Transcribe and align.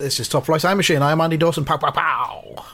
This 0.00 0.18
is 0.18 0.28
Top 0.30 0.46
Flight 0.46 0.62
Time 0.62 0.78
Machine. 0.78 1.02
I'm 1.02 1.20
Andy 1.20 1.36
Dawson. 1.36 1.66
Pow, 1.66 1.76
pow, 1.76 1.90
pow. 1.90 2.64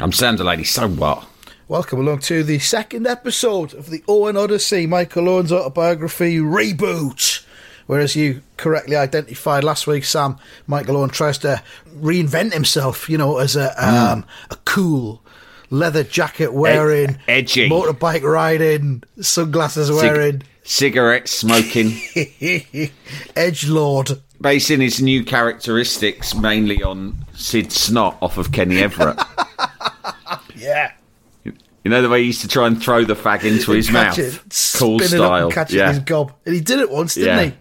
I'm 0.00 0.12
Sam 0.12 0.36
Delaney. 0.36 0.64
So 0.64 0.88
what? 0.88 1.28
Welcome 1.68 1.98
along 2.00 2.20
to 2.20 2.42
the 2.42 2.58
second 2.58 3.06
episode 3.06 3.74
of 3.74 3.90
the 3.90 4.02
Owen 4.08 4.38
Odyssey, 4.38 4.86
Michael 4.86 5.28
Owen's 5.28 5.52
autobiography 5.52 6.38
reboot. 6.38 7.44
Whereas 7.86 8.16
you 8.16 8.40
correctly 8.56 8.96
identified 8.96 9.62
last 9.62 9.86
week, 9.86 10.04
Sam, 10.04 10.38
Michael 10.66 10.96
Owen 10.96 11.10
tries 11.10 11.36
to 11.38 11.62
reinvent 11.98 12.54
himself, 12.54 13.10
you 13.10 13.18
know, 13.18 13.36
as 13.36 13.56
a 13.56 13.72
um, 13.86 14.24
a 14.50 14.56
cool 14.64 15.22
leather 15.68 16.02
jacket 16.02 16.54
wearing, 16.54 17.18
edgy. 17.28 17.68
motorbike 17.68 18.22
riding, 18.22 19.02
sunglasses 19.20 19.88
Cig- 19.88 19.96
wearing, 19.96 20.42
cigarette 20.64 21.28
smoking, 21.28 22.00
edge 23.36 23.68
lord. 23.68 24.22
Basing 24.40 24.80
his 24.80 25.00
new 25.02 25.24
characteristics 25.24 26.34
mainly 26.34 26.82
on 26.82 27.24
Sid 27.34 27.70
Snot 27.72 28.16
off 28.22 28.38
of 28.38 28.52
Kenny 28.52 28.78
Everett. 28.78 29.18
Yeah. 30.56 30.92
you 31.44 31.54
know 31.86 32.02
the 32.02 32.08
way 32.10 32.20
he 32.20 32.26
used 32.26 32.42
to 32.42 32.48
try 32.48 32.66
and 32.66 32.80
throw 32.82 33.02
the 33.04 33.14
fag 33.14 33.44
into 33.44 33.70
his 33.72 33.90
mouth, 33.90 34.18
it, 34.18 34.34
cool 34.78 34.98
spin 34.98 35.18
it 35.18 35.22
up 35.22 35.28
style. 35.28 35.44
and 35.46 35.52
catch 35.54 35.72
it 35.72 35.80
in 35.80 35.88
his 35.88 35.98
gob. 36.00 36.32
And 36.44 36.54
he 36.54 36.60
did 36.60 36.80
it 36.80 36.90
once, 36.90 37.14
didn't 37.14 37.38
Yeah. 37.38 37.44
he? 37.44 37.52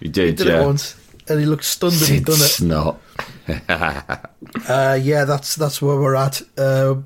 he 0.00 0.08
did. 0.08 0.26
He 0.30 0.32
did 0.32 0.46
yeah. 0.46 0.62
it 0.62 0.64
once. 0.66 0.96
And 1.28 1.38
he 1.38 1.44
looked 1.44 1.64
stunned 1.64 1.92
that 1.92 2.08
he'd 2.08 2.16
Sid 2.16 2.24
done 2.24 2.34
it. 2.36 2.98
Snot. 2.98 3.00
Uh, 4.68 4.98
yeah, 5.00 5.24
that's 5.24 5.54
that's 5.56 5.80
where 5.82 5.96
we're 5.96 6.14
at. 6.16 6.40
Um, 6.56 7.04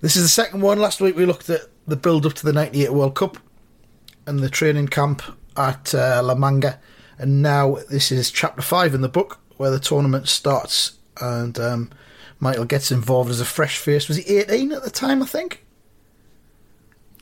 this 0.00 0.16
is 0.16 0.22
the 0.22 0.28
second 0.28 0.60
one. 0.62 0.78
Last 0.80 1.00
week 1.00 1.14
we 1.16 1.24
looked 1.26 1.48
at 1.48 1.60
the 1.86 1.96
build 1.96 2.26
up 2.26 2.32
to 2.34 2.44
the 2.44 2.52
'98 2.52 2.92
World 2.92 3.14
Cup 3.14 3.36
and 4.26 4.40
the 4.40 4.50
training 4.50 4.88
camp 4.88 5.22
at 5.56 5.94
uh, 5.94 6.20
La 6.24 6.34
Manga, 6.34 6.80
and 7.20 7.42
now 7.42 7.76
this 7.90 8.10
is 8.10 8.30
chapter 8.30 8.62
five 8.62 8.94
in 8.94 9.02
the 9.02 9.08
book 9.08 9.38
where 9.58 9.70
the 9.70 9.78
tournament 9.78 10.26
starts, 10.26 10.92
and 11.20 11.58
um, 11.60 11.90
Michael 12.40 12.64
gets 12.64 12.90
involved 12.90 13.30
as 13.30 13.40
a 13.40 13.44
fresh 13.44 13.76
face. 13.76 14.08
Was 14.08 14.16
he 14.16 14.38
18 14.38 14.72
at 14.72 14.82
the 14.82 14.90
time? 14.90 15.22
I 15.22 15.26
think. 15.26 15.64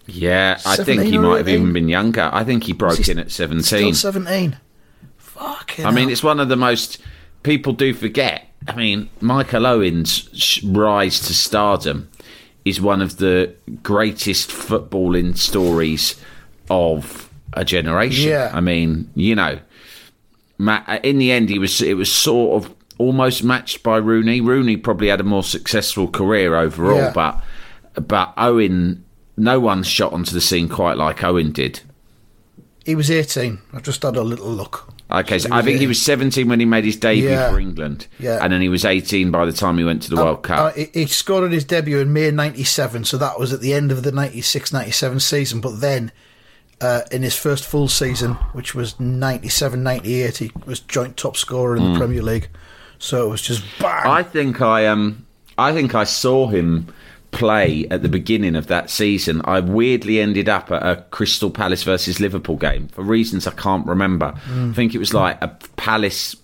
Yeah, 0.07 0.59
I 0.65 0.77
think 0.77 1.03
he 1.03 1.19
might 1.19 1.39
have 1.39 1.49
even 1.49 1.73
been 1.73 1.89
younger. 1.89 2.31
I 2.33 2.45
think 2.45 2.65
he 2.65 2.73
broke 2.73 3.05
he 3.05 3.13
in 3.13 3.19
at 3.19 3.31
Still 3.31 3.49
17. 3.49 3.95
17. 3.95 4.57
Fucking. 5.19 5.85
I 5.85 5.91
mean, 5.91 6.09
it's 6.09 6.23
one 6.23 6.41
of 6.41 6.49
the 6.49 6.57
most 6.57 6.99
people 7.43 7.73
do 7.73 7.93
forget. 7.93 8.47
I 8.67 8.75
mean, 8.75 9.11
Michael 9.21 9.67
Owen's 9.67 10.63
rise 10.65 11.21
to 11.21 11.35
stardom 11.35 12.09
is 12.65 12.81
one 12.81 13.03
of 13.03 13.19
the 13.19 13.55
greatest 13.83 14.51
footballing 14.51 15.37
stories 15.37 16.15
of 16.71 17.31
a 17.53 17.65
generation. 17.65 18.31
Yeah. 18.31 18.51
I 18.55 18.61
mean, 18.61 19.11
you 19.15 19.35
know, 19.35 19.59
in 20.59 21.19
the 21.19 21.31
end, 21.33 21.49
he 21.49 21.59
was 21.59 21.81
it 21.81 21.95
was 21.97 22.13
sort 22.13 22.65
of 22.65 22.75
almost 22.99 23.45
matched 23.45 23.83
by 23.83 23.97
Rooney. 23.97 24.41
Rooney 24.41 24.77
probably 24.77 25.09
had 25.09 25.21
a 25.21 25.25
more 25.25 25.43
successful 25.45 26.09
career 26.09 26.57
overall, 26.57 26.97
Yeah. 26.97 27.13
but 27.15 27.43
but 28.07 28.33
Owen, 28.37 29.05
no 29.37 29.61
one 29.61 29.83
shot 29.83 30.13
onto 30.13 30.33
the 30.33 30.41
scene 30.41 30.69
quite 30.69 30.97
like 30.97 31.23
Owen 31.25 31.53
did. 31.53 31.81
he 32.85 32.95
was 32.95 33.11
18. 33.11 33.59
I've 33.75 33.83
just 33.83 34.03
had 34.03 34.17
a 34.17 34.23
little 34.23 34.49
look. 34.51 34.91
Okay, 35.11 35.39
so 35.39 35.49
I 35.53 35.61
think 35.63 35.79
he 35.79 35.87
was 35.87 36.01
17 36.01 36.49
when 36.49 36.59
he 36.61 36.65
made 36.67 36.85
his 36.87 36.97
debut 36.97 37.29
Yeah. 37.31 37.51
for 37.51 37.59
England. 37.61 38.07
Yeah. 38.19 38.39
And 38.43 38.51
then 38.53 38.61
he 38.63 38.69
was 38.71 38.85
18 38.85 39.31
by 39.31 39.45
the 39.47 39.53
time 39.53 39.77
he 39.79 39.85
went 39.85 40.03
to 40.05 40.11
the 40.11 40.17
World 40.17 40.43
Cup. 40.43 40.75
Uh, 40.77 40.85
he, 40.95 41.05
scored 41.07 41.45
on 41.45 41.51
his 41.51 41.65
debut 41.65 41.99
in 41.99 42.13
May 42.15 42.31
97, 42.31 43.05
so 43.05 43.17
that 43.19 43.39
was 43.39 43.53
at 43.53 43.61
the 43.61 43.75
end 43.75 43.91
of 43.93 44.03
the 44.05 44.13
96 44.13 44.73
97 44.73 45.21
season. 45.21 45.61
But 45.61 45.81
then, 45.81 46.13
uh, 46.81 47.03
in 47.11 47.23
his 47.23 47.37
first 47.37 47.65
full 47.65 47.89
season, 47.89 48.35
which 48.53 48.75
was 48.75 48.99
97 49.01 49.83
98, 49.83 50.37
he 50.37 50.53
was 50.67 50.81
joint 50.81 51.17
top 51.17 51.37
scorer 51.37 51.77
in 51.77 51.93
the 51.93 51.99
Premier 51.99 52.23
League. 52.23 52.49
So 52.99 53.27
it 53.27 53.31
was 53.31 53.43
just 53.43 53.65
bang. 53.79 54.07
I 54.07 54.23
think 54.23 54.61
I 54.61 54.87
um 54.87 55.27
I 55.57 55.73
think 55.73 55.95
I 55.95 56.05
saw 56.05 56.49
him 56.49 56.93
play 57.31 57.87
at 57.91 58.03
the 58.03 58.09
beginning 58.09 58.57
of 58.57 58.69
that 58.69 58.91
season. 58.91 59.43
I 59.45 59.61
weirdly 59.61 60.19
ended 60.21 60.49
up 60.49 60.71
at 60.71 60.83
a 60.83 61.03
Crystal 61.11 61.51
Palace 61.51 61.83
versus 61.83 62.21
Liverpool 62.21 62.57
game 62.57 62.89
for 62.89 63.03
reasons 63.03 63.47
I 63.47 63.53
can't 63.53 63.87
remember. 63.87 64.35
I 64.51 64.73
think 64.73 64.95
it 64.95 64.99
was 64.99 65.15
like 65.15 65.41
a 65.43 65.49
Palace 65.77 66.37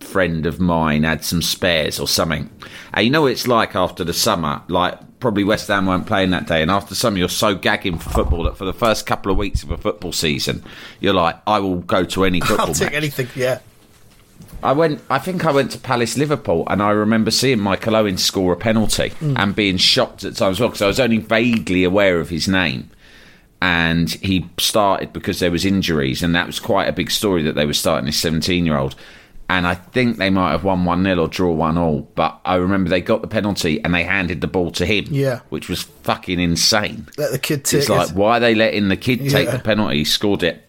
friend 0.00 0.46
of 0.46 0.58
mine 0.58 1.02
had 1.02 1.24
some 1.24 1.42
spares 1.42 2.00
or 2.00 2.08
something. 2.08 2.50
And 2.94 3.04
you 3.04 3.10
know 3.10 3.22
what 3.22 3.32
it's 3.32 3.46
like 3.46 3.76
after 3.76 4.02
the 4.02 4.14
summer, 4.14 4.62
like 4.68 4.98
probably 5.20 5.44
West 5.44 5.68
Ham 5.68 5.86
weren't 5.86 6.06
playing 6.06 6.30
that 6.30 6.46
day, 6.46 6.62
and 6.62 6.70
after 6.70 6.94
summer 6.94 7.18
you're 7.18 7.28
so 7.28 7.54
gagging 7.54 7.98
for 7.98 8.10
football 8.10 8.42
that 8.44 8.56
for 8.56 8.64
the 8.64 8.72
first 8.72 9.06
couple 9.06 9.30
of 9.30 9.38
weeks 9.38 9.62
of 9.62 9.70
a 9.70 9.76
football 9.76 10.12
season, 10.12 10.64
you're 10.98 11.14
like, 11.14 11.36
I 11.46 11.60
will 11.60 11.76
go 11.76 12.04
to 12.04 12.24
any 12.24 12.40
football 12.40 12.68
I'll 12.68 12.74
take 12.74 12.88
match. 12.88 12.94
anything, 12.94 13.28
yeah. 13.36 13.60
I 14.62 14.72
went. 14.72 15.00
I 15.08 15.18
think 15.18 15.44
I 15.44 15.52
went 15.52 15.70
to 15.72 15.78
Palace 15.78 16.16
Liverpool, 16.18 16.64
and 16.68 16.82
I 16.82 16.90
remember 16.90 17.30
seeing 17.30 17.60
Michael 17.60 17.96
Owen 17.96 18.18
score 18.18 18.52
a 18.52 18.56
penalty 18.56 19.10
mm. 19.10 19.38
and 19.38 19.54
being 19.54 19.76
shocked 19.76 20.24
at 20.24 20.36
times 20.36 20.56
as 20.56 20.60
well 20.60 20.68
because 20.68 20.82
I 20.82 20.86
was 20.86 21.00
only 21.00 21.18
vaguely 21.18 21.84
aware 21.84 22.20
of 22.20 22.28
his 22.28 22.48
name. 22.48 22.90
And 23.62 24.10
he 24.10 24.48
started 24.58 25.12
because 25.12 25.38
there 25.38 25.50
was 25.50 25.64
injuries, 25.64 26.22
and 26.22 26.34
that 26.34 26.46
was 26.46 26.58
quite 26.58 26.88
a 26.88 26.92
big 26.92 27.10
story 27.10 27.42
that 27.42 27.54
they 27.54 27.66
were 27.66 27.74
starting 27.74 28.06
this 28.06 28.18
seventeen-year-old. 28.18 28.94
And 29.50 29.66
I 29.66 29.74
think 29.74 30.18
they 30.18 30.30
might 30.30 30.52
have 30.52 30.62
won 30.62 30.84
one 30.84 31.02
0 31.02 31.18
or 31.18 31.26
draw 31.26 31.50
one 31.52 31.76
all, 31.76 32.02
but 32.14 32.40
I 32.44 32.54
remember 32.54 32.88
they 32.88 33.00
got 33.00 33.20
the 33.20 33.26
penalty 33.26 33.82
and 33.82 33.92
they 33.92 34.04
handed 34.04 34.40
the 34.42 34.46
ball 34.46 34.70
to 34.70 34.86
him, 34.86 35.06
Yeah. 35.10 35.40
which 35.48 35.68
was 35.68 35.82
fucking 35.82 36.38
insane. 36.38 37.08
Let 37.18 37.32
the 37.32 37.38
kid 37.40 37.64
take 37.64 37.80
It's 37.80 37.88
like, 37.88 38.10
why 38.10 38.36
are 38.36 38.40
they 38.40 38.54
letting 38.54 38.86
the 38.90 38.96
kid 38.96 39.28
take 39.28 39.50
the 39.50 39.58
penalty? 39.58 39.98
He 39.98 40.04
scored 40.04 40.44
it. 40.44 40.68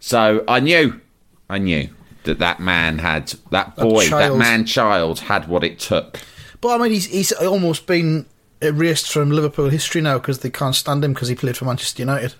So 0.00 0.42
I 0.48 0.60
knew, 0.60 1.02
I 1.50 1.58
knew 1.58 1.90
that 2.24 2.38
that 2.38 2.60
man 2.60 2.96
had, 2.96 3.34
that 3.50 3.76
boy, 3.76 4.08
that, 4.08 4.36
man 4.36 4.64
child 4.64 5.20
had 5.20 5.46
what 5.46 5.62
it 5.62 5.78
took. 5.78 6.18
But 6.62 6.80
I 6.80 6.82
mean, 6.82 6.92
he's, 6.92 7.04
he's 7.08 7.32
almost 7.32 7.86
been 7.86 8.24
erased 8.62 9.12
from 9.12 9.30
Liverpool 9.30 9.68
history 9.68 10.00
now 10.00 10.16
because 10.16 10.38
they 10.38 10.48
can't 10.48 10.74
stand 10.74 11.04
him 11.04 11.12
because 11.12 11.28
he 11.28 11.34
played 11.34 11.58
for 11.58 11.66
Manchester 11.66 12.00
United, 12.00 12.36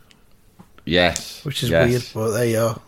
Yes. 0.86 1.44
which 1.44 1.62
is 1.62 1.68
yes. 1.68 1.90
weird. 1.90 2.04
But 2.14 2.30
there 2.38 2.46
you 2.46 2.58
are. 2.58 2.80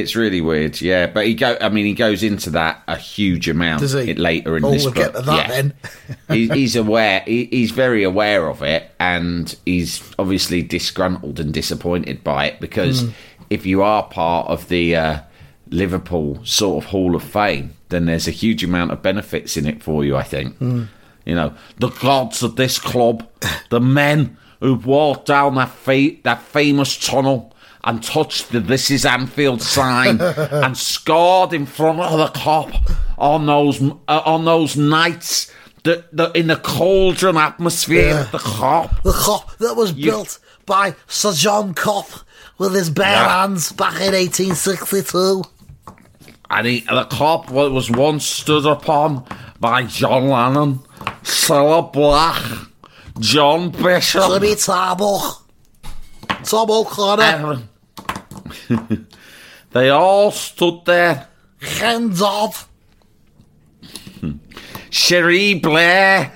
It's 0.00 0.14
really 0.16 0.40
weird, 0.40 0.80
yeah. 0.80 1.06
But 1.06 1.26
he 1.26 1.34
go. 1.34 1.56
I 1.60 1.68
mean, 1.68 1.86
he 1.86 1.94
goes 1.94 2.22
into 2.22 2.50
that 2.50 2.82
a 2.86 2.96
huge 2.96 3.48
amount 3.48 3.80
Does 3.80 3.92
he? 3.92 4.14
later 4.14 4.56
in 4.56 4.64
Oh, 4.64 4.70
this 4.70 4.84
we'll 4.84 4.94
book. 4.94 5.04
get 5.12 5.14
to 5.14 5.22
that 5.22 5.48
yeah. 5.48 5.54
then. 5.62 5.74
he, 6.28 6.48
he's 6.48 6.76
aware. 6.76 7.22
He, 7.26 7.46
he's 7.46 7.70
very 7.70 8.02
aware 8.02 8.48
of 8.48 8.62
it, 8.62 8.90
and 9.00 9.54
he's 9.64 10.02
obviously 10.18 10.62
disgruntled 10.62 11.40
and 11.40 11.52
disappointed 11.52 12.22
by 12.24 12.46
it 12.46 12.60
because 12.60 13.02
Hmm. 13.02 13.08
if 13.50 13.64
you 13.66 13.82
are 13.82 14.02
part 14.04 14.48
of 14.48 14.68
the 14.68 14.96
uh, 14.96 15.18
Liverpool 15.70 16.40
sort 16.44 16.84
of 16.84 16.90
Hall 16.90 17.14
of 17.16 17.22
Fame, 17.22 17.74
then 17.88 18.06
there's 18.06 18.28
a 18.28 18.32
huge 18.32 18.62
amount 18.64 18.90
of 18.92 19.02
benefits 19.02 19.56
in 19.56 19.66
it 19.66 19.82
for 19.82 20.04
you. 20.04 20.16
I 20.16 20.22
think. 20.22 20.56
Hmm. 20.58 20.84
You 21.24 21.34
know, 21.34 21.54
the 21.78 21.88
gods 21.90 22.42
of 22.44 22.54
this 22.56 22.78
club, 22.78 23.26
the 23.70 23.80
men 23.80 24.36
who 24.60 24.74
walked 24.74 25.26
down 25.26 25.56
that 25.56 25.70
fa- 25.70 26.16
that 26.22 26.40
famous 26.42 26.96
tunnel 26.96 27.52
and 27.86 28.02
touched 28.02 28.50
the 28.52 28.60
"This 28.60 28.90
is 28.90 29.06
Anfield" 29.06 29.62
sign 29.62 30.20
and 30.20 30.76
scored 30.76 31.54
in 31.54 31.64
front 31.64 32.00
of 32.00 32.18
the 32.18 32.38
Kop 32.38 32.74
on 33.16 33.46
those 33.46 33.80
uh, 33.82 34.22
on 34.26 34.44
those 34.44 34.76
nights. 34.76 35.50
The, 35.84 36.04
the, 36.12 36.32
in 36.32 36.48
the 36.48 36.56
cauldron 36.56 37.36
atmosphere 37.36 38.08
Yeah. 38.08 38.20
of 38.22 38.32
the 38.32 38.38
Kop. 38.38 39.02
The 39.04 39.12
Kop 39.12 39.56
that 39.58 39.74
was 39.76 39.92
You- 39.92 40.10
built 40.10 40.40
by 40.66 40.96
Sir 41.06 41.32
John 41.32 41.74
Cop 41.74 42.08
with 42.58 42.74
his 42.74 42.90
bare 42.90 43.06
Yeah. 43.12 43.42
hands 43.42 43.70
back 43.70 43.94
in 44.00 44.12
1862. 44.12 45.44
And 46.50 46.66
he, 46.66 46.80
the 46.80 47.04
Kop 47.04 47.50
was 47.50 47.88
once 47.88 48.26
stood 48.26 48.66
upon 48.66 49.24
by 49.60 49.84
John 49.84 50.28
Lennon, 50.28 50.80
Cilla 51.22 51.92
Black, 51.92 52.42
John 53.20 53.70
Bishop, 53.70 54.24
Jimmy 54.28 54.56
Tarbuck, 54.56 55.40
Tom 56.42 56.68
O'Connor. 56.70 57.62
they 59.72 59.90
all 59.90 60.30
stood 60.30 60.84
there 60.84 61.28
Hands 61.60 62.22
off. 62.22 62.68
Cherie 64.90 65.54
Blair. 65.54 66.32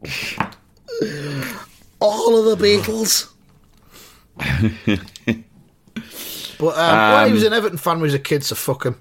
All 2.00 2.52
of 2.52 2.58
the 2.58 2.64
Beatles. 2.64 3.30
but 6.58 6.78
um, 6.78 7.12
when 7.12 7.26
he 7.28 7.32
was 7.32 7.44
an 7.44 7.52
Everton 7.52 7.78
fan 7.78 8.00
when 8.00 8.00
he 8.00 8.12
was 8.12 8.14
a 8.14 8.18
kid, 8.18 8.44
so 8.44 8.54
fuck 8.54 8.84
him. 8.84 9.00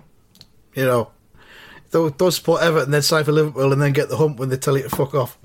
You 0.75 0.85
know, 0.85 1.11
those 1.91 2.35
support 2.35 2.61
Everton, 2.61 2.91
then 2.91 3.01
sign 3.01 3.23
for 3.23 3.31
Liverpool, 3.31 3.73
and 3.73 3.81
then 3.81 3.93
get 3.93 4.09
the 4.09 4.17
hump 4.17 4.39
when 4.39 4.49
they 4.49 4.57
tell 4.57 4.77
you 4.77 4.83
to 4.83 4.89
fuck 4.89 5.15
off. 5.15 5.37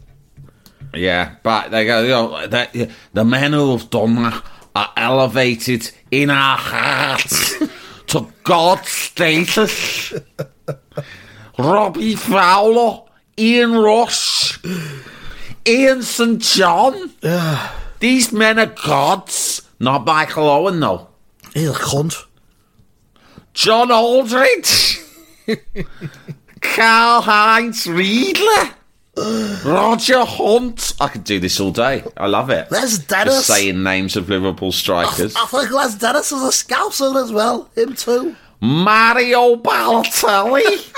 Yeah, 0.94 1.36
but 1.42 1.70
they 1.70 1.86
go, 1.86 2.02
you 2.02 2.08
know, 2.08 2.46
that, 2.46 2.74
the 3.12 3.24
men 3.24 3.52
who 3.52 3.76
have 3.76 3.90
done 3.90 4.14
that 4.16 4.42
are 4.78 4.92
elevated 4.96 5.90
in 6.12 6.30
our 6.30 6.56
hearts 6.56 7.58
to 8.06 8.32
God's 8.44 8.88
status. 8.88 10.12
Robbie 11.58 12.14
Fowler, 12.14 13.02
Ian 13.36 13.72
Rush, 13.72 14.60
Ian 15.66 16.02
St. 16.02 16.40
John. 16.40 17.10
These 17.98 18.32
men 18.32 18.60
are 18.60 18.66
gods. 18.66 19.62
Not 19.80 20.04
Michael 20.04 20.48
Owen, 20.48 20.78
though. 20.78 21.08
He's 21.54 21.70
a 21.70 21.72
cunt. 21.72 22.24
John 23.54 23.90
Aldridge. 23.90 24.98
Karl 26.60 27.22
Heinz 27.22 27.88
Riedle. 27.88 28.70
Roger 29.64 30.24
Hunt. 30.24 30.94
I 31.00 31.08
could 31.08 31.24
do 31.24 31.38
this 31.40 31.58
all 31.60 31.70
day. 31.72 32.04
I 32.16 32.26
love 32.26 32.50
it. 32.50 32.70
Les 32.70 32.80
Just 32.98 33.08
Dennis. 33.08 33.46
saying 33.46 33.82
names 33.82 34.16
of 34.16 34.28
Liverpool 34.28 34.72
strikers. 34.72 35.34
I 35.36 35.46
think 35.46 35.70
Les 35.70 35.94
Dennis 35.96 36.32
is 36.32 36.42
a 36.42 36.52
scouser 36.52 37.22
as 37.22 37.32
well. 37.32 37.68
Him 37.74 37.94
too. 37.94 38.36
Mario 38.60 39.56
Balotelli. 39.56 40.92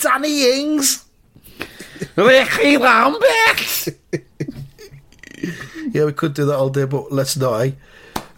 Danny 0.00 0.60
Ings. 0.60 1.04
Ricky 2.16 2.76
Lambert. 2.76 3.88
Yeah, 5.92 6.04
we 6.04 6.12
could 6.12 6.34
do 6.34 6.44
that 6.46 6.54
all 6.56 6.70
day, 6.70 6.84
but 6.84 7.10
let's 7.10 7.36
not. 7.36 7.60
Eh? 7.62 7.72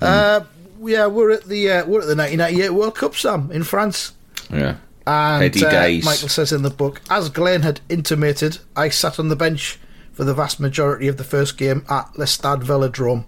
Uh, 0.01 0.41
yeah, 0.85 1.07
we're 1.07 1.31
at 1.33 1.45
the 1.45 1.71
uh, 1.71 1.87
we're 1.87 2.01
at 2.01 2.07
the 2.09 2.17
1998 2.17 2.71
World 2.71 2.95
Cup, 2.97 3.15
Sam, 3.15 3.51
in 3.53 3.63
France. 3.63 4.13
Yeah. 4.51 4.77
And 5.07 5.57
uh. 5.65 5.89
Michael 6.05 6.29
says 6.29 6.53
in 6.53 6.63
the 6.63 6.71
book, 6.71 7.01
as 7.11 7.29
Glenn 7.29 7.63
had 7.63 7.81
intimated, 7.89 8.59
I 8.77 8.89
sat 8.89 9.19
on 9.19 9.29
the 9.29 9.37
bench 9.37 9.79
for 10.13 10.25
the 10.25 10.35
vast 10.35 10.61
majority 10.61 11.09
of 11.09 11.17
the 11.17 11.25
first 11.25 11.57
game 11.59 11.85
at 11.89 12.17
Le 12.19 12.27
Stade 12.27 12.61
Velodrome 12.61 13.25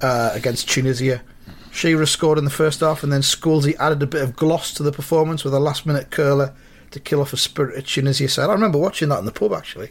uh, 0.00 0.30
against 0.32 0.68
Tunisia. 0.70 1.22
Shearer 1.70 2.06
scored 2.06 2.38
in 2.38 2.44
the 2.44 2.50
first 2.50 2.80
half, 2.80 3.02
and 3.02 3.12
then 3.12 3.22
Scholesy 3.22 3.74
added 3.78 4.02
a 4.02 4.06
bit 4.06 4.22
of 4.22 4.36
gloss 4.36 4.72
to 4.74 4.82
the 4.82 4.92
performance 4.92 5.42
with 5.44 5.54
a 5.54 5.60
last-minute 5.60 6.10
curler 6.10 6.54
to 6.90 7.00
kill 7.00 7.20
off 7.20 7.32
a 7.32 7.36
spirited 7.36 7.86
Tunisia 7.86 8.28
side. 8.28 8.50
I 8.50 8.52
remember 8.52 8.78
watching 8.78 9.08
that 9.08 9.18
in 9.18 9.24
the 9.24 9.32
pub 9.32 9.52
actually. 9.54 9.90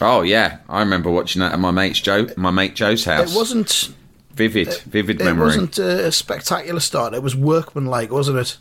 Oh 0.00 0.22
yeah, 0.22 0.58
I 0.68 0.80
remember 0.80 1.10
watching 1.10 1.40
that 1.40 1.52
at 1.52 1.58
my 1.58 1.70
mate's 1.72 2.00
Joe, 2.00 2.28
my 2.36 2.50
mate 2.50 2.74
Joe's 2.74 3.04
house. 3.04 3.32
It 3.32 3.36
wasn't. 3.36 3.92
vivid, 4.34 4.72
vivid 4.86 5.20
It 5.20 5.24
memory. 5.24 5.46
wasn't 5.46 5.78
a 5.78 6.10
spectacular 6.12 6.80
start. 6.80 7.14
It 7.14 7.22
was 7.22 7.36
workmanlike, 7.36 8.10
wasn't 8.10 8.38
it? 8.38 8.56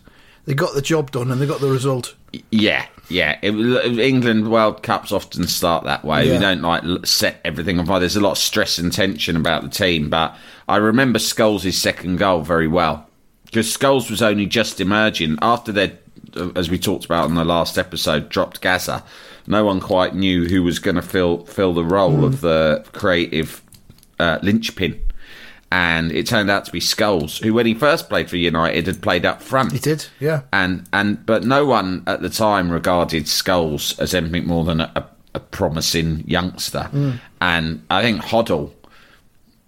They 0.45 0.53
got 0.53 0.73
the 0.73 0.81
job 0.81 1.11
done 1.11 1.31
and 1.31 1.39
they 1.41 1.45
got 1.45 1.61
the 1.61 1.69
result. 1.69 2.15
Yeah, 2.49 2.85
yeah. 3.09 3.38
It, 3.41 3.51
England 3.99 4.49
World 4.51 4.81
Cups 4.83 5.11
often 5.11 5.45
start 5.47 5.83
that 5.83 6.03
way. 6.03 6.27
Yeah. 6.27 6.33
We 6.33 6.39
don't 6.39 6.61
like 6.61 7.05
set 7.05 7.41
everything 7.45 7.77
on 7.79 7.85
fire. 7.85 7.99
There's 7.99 8.15
a 8.15 8.21
lot 8.21 8.31
of 8.31 8.38
stress 8.38 8.77
and 8.79 8.91
tension 8.91 9.35
about 9.35 9.63
the 9.63 9.69
team. 9.69 10.09
But 10.09 10.35
I 10.67 10.77
remember 10.77 11.19
Scholes' 11.19 11.73
second 11.73 12.17
goal 12.17 12.41
very 12.41 12.67
well 12.67 13.07
because 13.45 13.67
Scholes 13.75 14.09
was 14.09 14.21
only 14.21 14.45
just 14.45 14.79
emerging 14.81 15.38
after 15.41 15.71
they, 15.71 15.93
as 16.55 16.69
we 16.69 16.79
talked 16.79 17.05
about 17.05 17.29
in 17.29 17.35
the 17.35 17.45
last 17.45 17.77
episode, 17.77 18.29
dropped 18.29 18.61
Gaza. 18.61 19.03
No 19.47 19.65
one 19.65 19.79
quite 19.79 20.15
knew 20.15 20.45
who 20.47 20.63
was 20.63 20.79
going 20.79 20.95
to 20.95 21.01
fill 21.01 21.45
fill 21.45 21.73
the 21.73 21.83
role 21.83 22.13
Mm. 22.17 22.25
of 22.25 22.41
the 22.41 22.85
creative 22.93 23.61
uh, 24.19 24.39
linchpin. 24.41 25.01
And 25.73 26.12
it 26.12 26.27
turned 26.27 26.51
out 26.51 26.65
to 26.65 26.71
be 26.71 26.81
Scholes, 26.81 27.41
who, 27.41 27.53
when 27.53 27.65
he 27.65 27.73
first 27.73 28.09
played 28.09 28.29
for 28.29 28.35
United, 28.35 28.88
had 28.88 29.01
played 29.01 29.25
up 29.25 29.41
front 29.41 29.71
He 29.71 29.79
did, 29.79 30.06
yeah. 30.19 30.41
and 30.51 30.85
and 30.91 31.25
but 31.25 31.45
no 31.45 31.65
one 31.65 32.03
at 32.07 32.21
the 32.21 32.29
time 32.29 32.69
regarded 32.69 33.23
Scholes 33.23 33.97
as 33.97 34.13
anything 34.13 34.45
more 34.47 34.65
than 34.65 34.81
a, 34.81 35.09
a 35.33 35.39
promising 35.39 36.25
youngster, 36.27 36.83
hmm. 36.83 37.12
and 37.39 37.85
I 37.89 38.01
think 38.01 38.21
Hoddle 38.21 38.73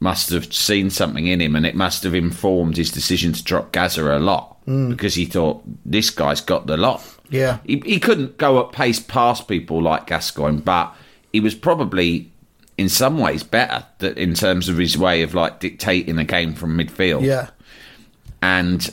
must 0.02 0.30
have 0.32 0.54
seen 0.54 0.90
something 0.90 1.28
in 1.28 1.40
him, 1.40 1.56
and 1.56 1.66
it 1.66 1.76
must 1.76 2.04
have 2.04 2.14
informed 2.14 2.76
his 2.76 2.92
decision 2.92 3.32
to 3.32 3.42
drop 3.42 3.72
Gaza 3.72 4.18
a 4.18 4.20
lot 4.20 4.58
hmm. 4.66 4.90
because 4.90 5.16
he 5.16 5.24
thought 5.24 5.64
this 5.86 6.10
guy's 6.10 6.42
got 6.42 6.68
the 6.68 6.76
lot. 6.76 7.02
Yeah. 7.30 7.60
he, 7.66 7.82
he 7.86 8.02
couldn't 8.02 8.38
go 8.38 8.60
at 8.60 8.74
pace 8.74 9.00
past 9.00 9.48
people 9.48 9.82
like 9.82 10.08
Gascoigne, 10.08 10.60
but 10.60 10.94
he 11.32 11.40
was 11.40 11.56
probably. 11.56 12.30
In 12.78 12.90
some 12.90 13.20
ways, 13.20 13.44
better 13.44 13.86
that 14.00 14.18
in 14.18 14.34
terms 14.34 14.68
of 14.70 14.78
his 14.78 14.98
way 14.98 15.22
of 15.22 15.34
like 15.36 15.60
dictating 15.60 16.16
the 16.16 16.24
game 16.24 16.54
from 16.56 16.78
midfield 16.78 17.22
Yeah. 17.24 17.50
and 18.42 18.92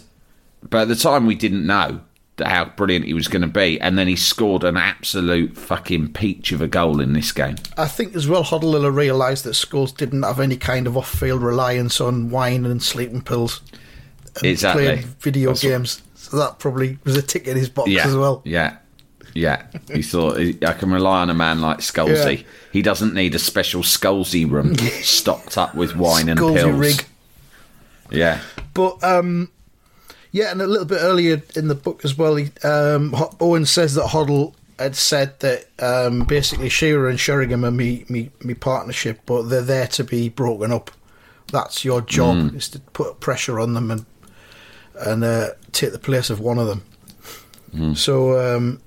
but 0.69 0.83
at 0.83 0.89
the 0.89 0.97
time 0.97 1.27
we 1.27 1.35
didn't 1.35 1.67
know 1.67 2.01
that 2.37 2.49
how 2.49 2.67
brilliant 2.67 3.05
he 3.07 3.15
was 3.15 3.29
going 3.29 3.43
to 3.43 3.49
be, 3.49 3.81
and 3.81 3.99
then 3.99 4.07
he 4.09 4.17
scored 4.17 4.65
an 4.65 4.77
absolute 4.77 5.57
fucking 5.57 6.13
peach 6.13 6.53
of 6.53 6.61
a 6.63 6.69
goal 6.69 7.01
in 7.01 7.13
this 7.15 7.33
game. 7.33 7.57
I 7.77 7.87
think 7.87 8.15
as 8.15 8.29
well, 8.29 8.45
Hoddle 8.45 8.95
realised 8.95 9.45
that 9.45 9.51
Scholes 9.55 9.95
didn't 9.97 10.23
have 10.23 10.41
any 10.41 10.57
kind 10.57 10.87
of 10.87 10.97
off-field 10.97 11.43
reliance 11.43 12.01
on 12.01 12.31
wine 12.31 12.65
and 12.67 12.83
sleeping 12.83 13.21
pills, 13.23 13.61
and 14.37 14.47
Exactly. 14.47 14.85
playing 14.85 15.05
video 15.21 15.51
That's 15.51 15.65
what- 15.65 15.71
games. 15.71 16.03
So 16.15 16.37
that 16.39 16.59
probably 16.59 16.99
was 17.05 17.17
a 17.17 17.23
tick 17.23 17.47
in 17.49 17.57
his 17.57 17.69
box 17.69 17.91
yeah, 17.91 18.07
as 18.07 18.15
well. 18.15 18.43
Yeah, 18.45 18.77
yeah. 19.35 19.67
He 19.93 20.03
thought 20.03 20.39
I 20.39 20.73
can 20.75 20.91
rely 20.91 21.21
on 21.23 21.31
a 21.31 21.35
man 21.35 21.61
like 21.61 21.79
Scholesy. 21.79 22.39
Yeah. 22.39 22.45
He 22.73 22.83
doesn't 22.83 23.15
need 23.15 23.35
a 23.35 23.39
special 23.39 23.83
Scholesy 23.83 24.49
room 24.51 24.75
stocked 25.03 25.57
up 25.59 25.75
with 25.75 25.97
wine 25.97 26.29
and 26.29 26.39
pills. 26.39 26.73
rig. 26.79 27.05
Yeah, 28.11 28.41
But 28.75 29.03
um, 29.05 29.51
yeah, 30.33 30.51
and 30.51 30.61
a 30.61 30.67
little 30.67 30.85
bit 30.87 30.99
earlier 31.01 31.43
in 31.55 31.69
the 31.69 31.77
book 31.77 32.05
as 32.05 32.19
well, 32.19 32.35
he, 32.37 32.51
um, 32.65 33.15
Owen 33.41 33.67
says 33.67 33.95
that 33.95 34.07
Hoddle 34.07 34.55
had 34.81 34.97
said 34.97 35.39
that 35.41 35.67
um, 35.79 36.25
basically 36.25 36.69
Shearer 36.69 37.09
and 37.09 37.21
Sheringham 37.21 37.65
are 37.65 37.71
me, 37.71 38.05
me 38.09 38.31
me 38.43 38.55
partnership, 38.55 39.21
but 39.27 39.43
they're 39.43 39.63
there 39.63 39.87
to 39.89 40.03
be 40.03 40.29
broken 40.29 40.73
up. 40.73 40.91
That's 41.53 41.85
your 41.85 42.01
job 42.01 42.37
Mm. 42.37 42.57
is 42.57 42.69
to 42.71 42.81
put 42.81 43.21
pressure 43.21 43.61
on 43.61 43.75
them 43.75 43.91
and 43.93 44.07
and 44.99 45.23
uh, 45.25 45.51
take 45.73 45.93
the 45.93 45.99
place 45.99 46.31
of 46.31 46.41
one 46.41 46.59
of 46.59 46.67
them. 46.67 46.83
Mm. 47.75 47.97
So 47.97 48.57
um, 48.57 48.81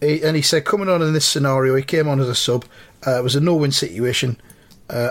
he, 0.00 0.22
and 0.22 0.36
he 0.36 0.42
said 0.42 0.64
coming 0.64 0.88
on 0.88 1.02
in 1.02 1.12
this 1.12 1.26
scenario, 1.26 1.74
he 1.74 1.82
came 1.82 2.08
on 2.08 2.20
as 2.20 2.28
a 2.28 2.34
sub. 2.34 2.64
Uh, 3.06 3.18
it 3.18 3.22
was 3.22 3.36
a 3.36 3.40
no-win 3.40 3.72
situation. 3.72 4.40
Uh, 4.90 5.10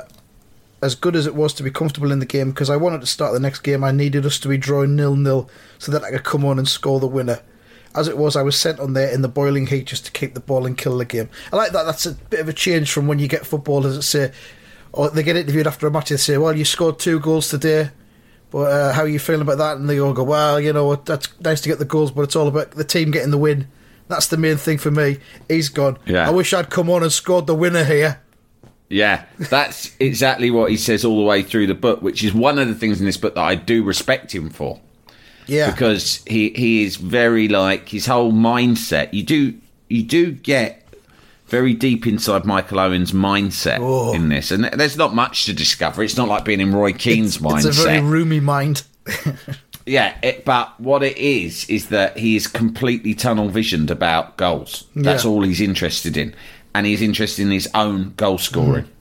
as 0.82 0.96
good 0.96 1.16
as 1.16 1.26
it 1.26 1.36
was 1.36 1.54
to 1.54 1.64
be 1.64 1.72
comfortable 1.72 2.12
in 2.12 2.20
the 2.20 2.26
game, 2.26 2.52
because 2.52 2.70
I 2.70 2.76
wanted 2.76 3.02
to 3.02 3.08
start 3.08 3.34
the 3.34 3.40
next 3.40 3.62
game, 3.62 3.84
I 3.84 3.92
needed 3.92 4.26
us 4.26 4.40
to 4.40 4.48
be 4.48 4.58
drawing 4.58 4.96
nil-nil 4.96 5.50
so 5.80 5.92
that 5.92 6.04
I 6.04 6.12
could 6.12 6.24
come 6.24 6.46
on 6.46 6.60
and 6.60 6.68
score 6.68 7.00
the 7.00 7.08
winner. 7.08 7.40
As 7.96 8.08
it 8.08 8.18
was, 8.18 8.36
I 8.36 8.44
was 8.44 8.58
sent 8.58 8.80
on 8.80 8.94
there 8.94 9.10
in 9.10 9.22
the 9.22 9.30
boiling 9.30 9.68
heat 9.68 9.88
just 9.88 10.06
to 10.06 10.12
keep 10.12 10.34
the 10.34 10.42
ball 10.42 10.66
and 10.66 10.78
kill 10.78 10.98
the 10.98 11.06
game. 11.06 11.30
I 11.52 11.56
like 11.56 11.72
that. 11.72 11.84
That's 11.84 12.06
a 12.06 12.12
bit 12.14 12.42
of 12.42 12.50
a 12.50 12.54
change 12.54 12.92
from 12.92 13.08
when 13.08 13.20
you 13.20 13.28
get 13.28 13.46
footballers 13.46 13.96
that 13.96 14.04
say, 14.04 14.32
or 14.92 15.10
they 15.10 15.24
get 15.24 15.38
interviewed 15.38 15.66
after 15.66 15.88
a 15.88 15.92
match 15.92 16.12
and 16.12 16.20
say, 16.20 16.38
"Well, 16.38 16.56
you 16.56 16.66
scored 16.66 17.00
two 17.00 17.22
goals 17.22 17.48
today, 17.50 17.92
but 18.52 18.72
uh, 18.72 18.94
how 18.94 19.04
are 19.04 19.08
you 19.08 19.18
feeling 19.18 19.42
about 19.42 19.60
that?" 19.60 19.78
And 19.78 19.90
they 19.90 20.00
all 20.00 20.14
go, 20.14 20.24
"Well, 20.24 20.60
you 20.60 20.74
know, 20.74 20.94
that's 20.96 21.30
nice 21.40 21.62
to 21.62 21.70
get 21.70 21.80
the 21.80 21.86
goals, 21.86 22.12
but 22.12 22.24
it's 22.24 22.36
all 22.36 22.50
about 22.50 22.72
the 22.72 22.84
team 22.84 23.12
getting 23.12 23.32
the 23.32 23.38
win." 23.38 23.68
That's 24.08 24.28
the 24.28 24.38
main 24.38 24.58
thing 24.58 24.78
for 24.78 24.92
me. 24.92 25.18
He's 25.48 25.70
gone. 25.70 25.98
Yeah. 26.06 26.28
I 26.28 26.32
wish 26.32 26.54
I'd 26.54 26.70
come 26.70 26.90
on 26.90 27.02
and 27.04 27.12
scored 27.12 27.48
the 27.48 27.56
winner 27.56 27.84
here. 27.84 28.22
Yeah, 28.88 29.26
that's 29.38 29.96
exactly 30.00 30.52
what 30.52 30.70
he 30.70 30.78
says 30.78 31.04
all 31.04 31.18
the 31.18 31.26
way 31.26 31.42
through 31.42 31.66
the 31.68 31.74
book, 31.74 32.04
which 32.04 32.24
is 32.24 32.34
one 32.36 32.60
of 32.60 32.68
the 32.68 32.76
things 32.76 33.00
in 33.00 33.06
this 33.08 33.18
book 33.18 33.34
that 33.34 33.42
I 33.42 33.56
do 33.56 33.84
respect 33.84 34.34
him 34.34 34.50
for. 34.52 34.80
Yeah. 35.48 35.70
because 35.72 36.24
he 36.28 36.50
he 36.52 36.84
is 36.84 36.96
very 36.96 37.48
like 37.48 37.90
his 37.90 38.06
whole 38.06 38.32
mindset. 38.32 39.12
You 39.14 39.24
do 39.24 39.54
you 39.90 40.04
do 40.04 40.32
get 40.32 40.84
very 41.48 41.74
deep 41.74 42.08
inside 42.08 42.46
Michael 42.46 42.80
Owen's 42.80 43.12
mindset 43.12 43.78
Oh. 43.80 44.14
in 44.14 44.30
this, 44.30 44.52
and 44.52 44.66
there's 44.66 44.98
not 44.98 45.14
much 45.16 45.46
to 45.46 45.54
discover. 45.54 46.04
It's 46.04 46.18
not 46.18 46.28
like 46.28 46.46
being 46.46 46.60
in 46.62 46.74
Roy 46.74 46.94
Keane's 46.94 47.38
mindset. 47.40 47.66
It's 47.70 47.80
a 47.80 47.84
very 47.84 48.02
roomy 48.02 48.40
mind. 48.40 48.84
yeah, 49.86 50.16
it, 50.24 50.46
but 50.46 50.80
what 50.80 51.04
it 51.04 51.18
is 51.18 51.70
is 51.70 51.90
that 51.90 52.18
he 52.18 52.36
is 52.36 52.48
completely 52.48 53.14
tunnel 53.14 53.50
visioned 53.50 53.92
about 53.92 54.38
goals. 54.38 54.86
That's 54.96 55.24
Yeah. 55.24 55.30
all 55.32 55.44
he's 55.44 55.62
interested 55.62 56.18
in, 56.18 56.34
and 56.74 56.86
he's 56.86 57.02
interested 57.02 57.44
in 57.44 57.52
his 57.52 57.70
own 57.74 58.14
goal 58.18 58.38
scoring. 58.38 58.86
Mm-hmm. 58.86 58.92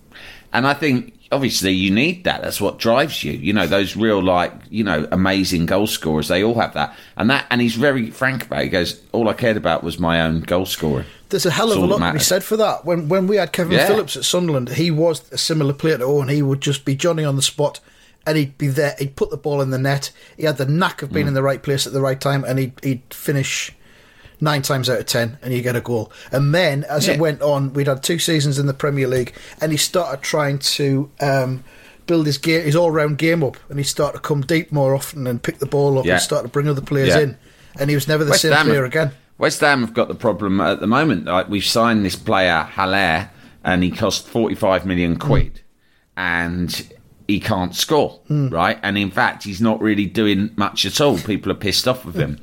And 0.52 0.66
I 0.66 0.74
think 0.74 1.12
obviously 1.32 1.72
you 1.72 1.90
need 1.90 2.22
that. 2.24 2.42
That's 2.42 2.60
what 2.60 2.78
drives 2.78 3.24
you. 3.24 3.32
You 3.32 3.52
know, 3.52 3.66
those 3.66 3.96
real 3.96 4.22
like 4.22 4.52
you 4.70 4.84
know 4.84 5.08
amazing 5.10 5.66
goal 5.66 5.86
scorers. 5.88 6.28
They 6.28 6.44
all 6.44 6.54
have 6.54 6.74
that, 6.74 6.94
and 7.16 7.28
that. 7.30 7.46
And 7.50 7.60
he's 7.60 7.74
very 7.74 8.10
frank 8.10 8.46
about. 8.46 8.60
it. 8.60 8.64
He 8.64 8.70
goes, 8.70 9.00
"All 9.12 9.28
I 9.28 9.32
cared 9.32 9.56
about 9.56 9.82
was 9.82 9.98
my 9.98 10.20
own 10.20 10.40
goal 10.42 10.66
scoring." 10.66 11.06
There's 11.30 11.46
a 11.46 11.50
hell 11.50 11.72
of 11.72 11.78
a 11.78 11.86
lot 11.86 12.06
to 12.06 12.12
be 12.12 12.18
said 12.20 12.44
for 12.44 12.56
that. 12.58 12.84
When 12.84 13.08
when 13.08 13.26
we 13.26 13.34
had 13.36 13.52
Kevin 13.52 13.72
Yeah. 13.78 13.88
Phillips 13.88 14.16
at 14.16 14.24
Sunderland, 14.24 14.68
he 14.68 14.92
was 14.92 15.22
a 15.32 15.38
similar 15.38 15.72
player 15.72 15.98
to 15.98 16.04
Owen. 16.04 16.28
He 16.28 16.42
would 16.42 16.60
just 16.60 16.84
be 16.84 16.94
Johnny 16.94 17.24
on 17.24 17.34
the 17.34 17.42
spot, 17.42 17.80
and 18.26 18.36
he'd 18.36 18.56
be 18.58 18.68
there. 18.68 18.94
He'd 18.98 19.16
put 19.16 19.30
the 19.30 19.36
ball 19.36 19.60
in 19.60 19.70
the 19.70 19.78
net. 19.78 20.10
He 20.36 20.44
had 20.44 20.56
the 20.56 20.66
knack 20.66 21.02
of 21.02 21.10
Mm. 21.10 21.12
being 21.12 21.26
in 21.26 21.34
the 21.34 21.42
right 21.42 21.62
place 21.62 21.86
at 21.86 21.92
the 21.92 22.00
right 22.00 22.20
time, 22.20 22.44
and 22.44 22.58
he'd, 22.58 22.72
he'd 22.82 23.02
finish 23.12 23.72
nine 24.40 24.62
times 24.62 24.90
out 24.90 24.98
of 24.98 25.06
ten, 25.06 25.38
and 25.42 25.52
you 25.54 25.62
get 25.62 25.76
a 25.76 25.80
goal. 25.80 26.10
And 26.32 26.54
then, 26.54 26.84
as 26.84 27.08
it 27.08 27.18
went 27.20 27.40
on, 27.40 27.72
we'd 27.72 27.86
had 27.86 28.02
two 28.02 28.18
seasons 28.18 28.58
in 28.58 28.66
the 28.66 28.74
Premier 28.74 29.06
League, 29.06 29.32
and 29.60 29.72
he 29.72 29.78
started 29.78 30.22
trying 30.22 30.58
to 30.58 31.10
um, 31.20 31.64
build 32.06 32.26
his 32.26 32.36
game, 32.36 32.62
his 32.64 32.76
all-round 32.76 33.16
game 33.16 33.42
up, 33.42 33.56
and 33.70 33.78
he 33.78 33.84
started 33.84 34.18
to 34.18 34.22
come 34.22 34.42
deep 34.42 34.70
more 34.72 34.94
often 34.94 35.26
and 35.26 35.42
pick 35.42 35.58
the 35.58 35.66
ball 35.66 35.98
up 35.98 36.04
Yeah. 36.04 36.14
and 36.14 36.22
start 36.22 36.42
to 36.42 36.48
bring 36.48 36.68
other 36.68 36.80
players 36.82 37.08
Yeah. 37.10 37.20
in. 37.20 37.36
And 37.78 37.88
he 37.90 37.96
was 37.96 38.06
never 38.06 38.24
the 38.24 38.30
West 38.30 38.42
same 38.42 38.52
Ham 38.52 38.66
player 38.66 38.82
have- 38.82 38.92
again. 38.92 39.10
West 39.38 39.60
Ham 39.60 39.80
have 39.80 39.94
got 39.94 40.08
the 40.08 40.14
problem 40.14 40.60
at 40.60 40.78
the 40.80 40.86
moment. 40.86 41.24
Like 41.24 41.48
we've 41.48 41.64
signed 41.64 42.04
this 42.04 42.14
player 42.16 42.68
Haller, 42.74 43.30
and 43.64 43.82
he 43.82 43.90
cost 43.90 44.28
forty-five 44.28 44.84
million 44.86 45.16
quid, 45.16 45.60
and 46.16 46.86
he 47.26 47.40
can't 47.40 47.74
score, 47.74 48.20
right? 48.28 48.78
And 48.82 48.98
in 48.98 49.10
fact, 49.10 49.44
he's 49.44 49.60
not 49.60 49.80
really 49.80 50.06
doing 50.06 50.50
much 50.56 50.84
at 50.84 51.00
all. 51.00 51.18
People 51.18 51.50
are 51.52 51.56
pissed 51.56 51.88
off 51.88 52.04
with 52.04 52.16
him, 52.16 52.38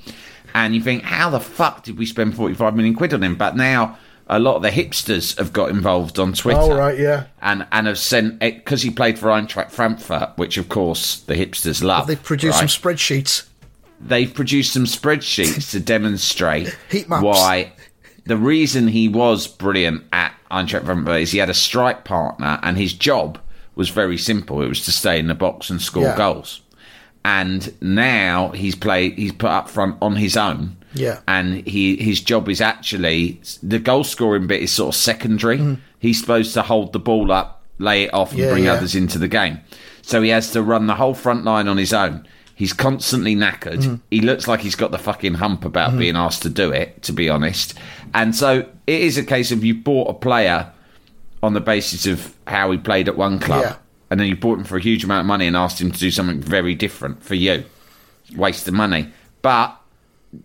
and 0.53 0.73
you 0.75 0.81
think, 0.81 1.03
how 1.03 1.29
the 1.29 1.39
fuck 1.39 1.83
did 1.83 1.97
we 1.97 2.05
spend 2.05 2.35
forty-five 2.35 2.75
million 2.75 2.95
quid 2.95 3.13
on 3.13 3.23
him? 3.23 3.35
But 3.35 3.55
now. 3.55 3.97
A 4.27 4.39
lot 4.39 4.55
of 4.55 4.61
the 4.61 4.69
hipsters 4.69 5.37
have 5.37 5.51
got 5.51 5.71
involved 5.71 6.17
on 6.17 6.31
Twitter. 6.31 6.57
Oh, 6.61 6.73
right, 6.73 6.97
yeah. 6.97 7.25
And 7.41 7.67
and 7.73 7.85
have 7.85 7.99
sent 7.99 8.41
it 8.41 8.63
because 8.63 8.81
he 8.81 8.89
played 8.89 9.19
for 9.19 9.27
Eintracht 9.27 9.71
Frankfurt, 9.71 10.37
which 10.37 10.55
of 10.57 10.69
course 10.69 11.19
the 11.21 11.33
hipsters 11.33 11.83
love. 11.83 12.07
They 12.07 12.15
produced 12.15 12.61
right? 12.61 12.69
some 12.69 12.81
spreadsheets. 12.81 13.47
they've 13.99 14.33
produced 14.33 14.71
some 14.71 14.85
spreadsheets 14.85 15.71
to 15.71 15.81
demonstrate 15.81 16.69
why 17.07 17.73
the 18.25 18.37
reason 18.37 18.87
he 18.87 19.09
was 19.09 19.47
brilliant 19.47 20.03
at 20.13 20.33
Eintracht 20.49 20.85
Frankfurt 20.85 21.21
is 21.21 21.31
he 21.31 21.39
had 21.39 21.49
a 21.49 21.53
strike 21.53 22.05
partner 22.05 22.57
and 22.63 22.77
his 22.77 22.93
job 22.93 23.37
was 23.81 23.89
very 23.89 24.17
simple. 24.17 24.61
It 24.61 24.67
was 24.69 24.85
to 24.85 24.91
stay 24.91 25.17
in 25.17 25.27
the 25.27 25.33
box 25.33 25.69
and 25.71 25.81
score 25.81 26.03
Yeah. 26.03 26.17
goals. 26.17 26.61
And 27.25 27.73
now 27.81 28.49
he's 28.49 28.75
played. 28.75 29.17
He's 29.17 29.33
put 29.33 29.49
up 29.49 29.69
front 29.69 29.95
on 30.01 30.15
his 30.15 30.37
own. 30.37 30.77
Yeah. 30.93 31.19
And 31.27 31.65
he 31.67 31.95
his 31.95 32.21
job 32.21 32.49
is 32.49 32.61
actually 32.61 33.39
the 33.63 33.79
goal 33.79 34.03
scoring 34.03 34.47
bit 34.47 34.61
is 34.61 34.71
sort 34.71 34.93
of 34.95 34.99
secondary. 35.01 35.77
He's 35.99 36.19
supposed 36.19 36.53
to 36.53 36.61
hold 36.61 36.93
the 36.93 36.99
ball 36.99 37.31
up, 37.31 37.63
lay 37.79 38.03
it 38.03 38.13
off, 38.13 38.31
and. 38.33 38.41
Yeah, 38.41 38.51
bring 38.51 38.65
yeah. 38.65 38.73
others 38.73 38.95
into 38.95 39.17
the 39.19 39.27
game. 39.27 39.59
So 40.03 40.21
he 40.21 40.29
has 40.29 40.51
to 40.51 40.61
run 40.63 40.87
the 40.87 40.95
whole 40.95 41.13
front 41.13 41.43
line 41.43 41.67
on 41.67 41.77
his 41.77 41.93
own. 41.93 42.27
He's 42.55 42.73
constantly 42.73 43.35
knackered. 43.35 43.81
Mm-hmm. 43.81 43.95
He 44.11 44.21
looks 44.21 44.47
like 44.47 44.59
he's 44.61 44.75
got 44.75 44.91
the 44.91 44.99
fucking 44.99 45.35
hump 45.35 45.65
about 45.65 45.97
being 45.97 46.15
asked 46.15 46.43
to 46.43 46.49
do 46.49 46.71
it, 46.71 47.01
to 47.03 47.13
be 47.13 47.27
honest. 47.29 47.73
And 48.13 48.35
so 48.35 48.65
it 48.85 49.01
is 49.01 49.17
a 49.17 49.23
case 49.23 49.51
of 49.51 49.63
you 49.63 49.73
bought 49.73 50.09
a 50.09 50.13
player 50.13 50.71
on 51.43 51.53
the 51.53 51.61
basis 51.61 52.05
of 52.05 52.35
how 52.47 52.71
he 52.71 52.77
played 52.77 53.07
at 53.07 53.17
one 53.17 53.39
club, 53.39 53.63
Yeah. 53.63 53.75
and 54.09 54.19
then 54.19 54.27
you 54.27 54.35
bought 54.35 54.59
him 54.59 54.63
for 54.65 54.77
a 54.77 54.81
huge 54.81 55.03
amount 55.03 55.21
of 55.21 55.25
money 55.25 55.47
and 55.47 55.55
asked 55.57 55.81
him 55.81 55.91
to 55.91 55.99
do 55.99 56.11
something 56.11 56.39
very 56.41 56.75
different 56.75 57.23
for 57.23 57.35
you. 57.35 57.63
Waste 58.35 58.67
of 58.67 58.73
money. 58.73 59.11
But 59.41 59.75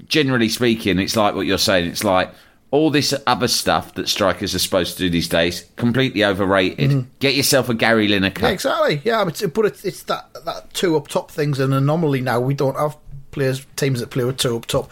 generally 0.08 0.48
speaking, 0.48 0.98
it's 0.98 1.16
like 1.16 1.34
what 1.34 1.46
you're 1.46 1.58
saying. 1.58 1.88
It's 1.90 2.04
like 2.04 2.30
all 2.70 2.90
this 2.90 3.14
other 3.26 3.46
stuff 3.48 3.94
that 3.94 4.08
strikers 4.08 4.54
are 4.54 4.58
supposed 4.58 4.96
to 4.96 5.04
do 5.04 5.10
these 5.10 5.28
days, 5.28 5.64
completely 5.76 6.24
overrated. 6.24 6.90
Mm-hmm. 6.90 7.08
Get 7.20 7.34
yourself 7.34 7.68
a 7.68 7.74
Gary 7.74 8.08
Lineker. 8.08 8.42
Yeah, 8.42 8.48
exactly. 8.48 9.00
Yeah, 9.04 9.24
but, 9.24 9.34
it's- 9.40 9.50
but 9.54 9.64
it's, 9.66 9.84
it's 9.84 10.02
that 10.04 10.28
that 10.44 10.72
two 10.74 10.96
up 10.96 11.08
top 11.08 11.30
thing's 11.30 11.60
an 11.60 11.72
anomaly 11.72 12.22
now. 12.22 12.40
We 12.40 12.54
don't 12.54 12.76
have 12.76 12.96
players 13.30 13.64
teams 13.76 14.00
that 14.00 14.10
play 14.10 14.24
with 14.24 14.38
two 14.38 14.56
up 14.56 14.66
top. 14.66 14.90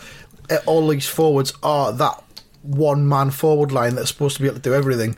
All 0.66 0.86
these 0.88 1.08
forwards 1.08 1.52
are 1.62 1.90
that 1.92 2.22
one 2.62 3.08
man 3.08 3.30
forward 3.30 3.72
line 3.72 3.94
that's 3.94 4.08
supposed 4.08 4.36
to 4.36 4.42
be 4.42 4.48
able 4.48 4.56
to 4.58 4.62
do 4.62 4.74
everything. 4.74 5.16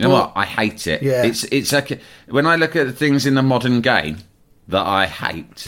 You 0.00 0.08
know 0.08 0.14
what? 0.14 0.32
I 0.34 0.46
hate 0.46 0.86
it. 0.86 1.02
Yeah. 1.02 1.24
It's 1.24 1.44
it's 1.44 1.72
like 1.72 2.00
when 2.28 2.46
I 2.46 2.56
look 2.56 2.74
at 2.74 2.86
the 2.86 2.92
things 2.92 3.26
in 3.26 3.34
the 3.34 3.42
modern 3.42 3.82
game 3.82 4.18
that 4.68 4.86
I 4.86 5.06
hate. 5.06 5.66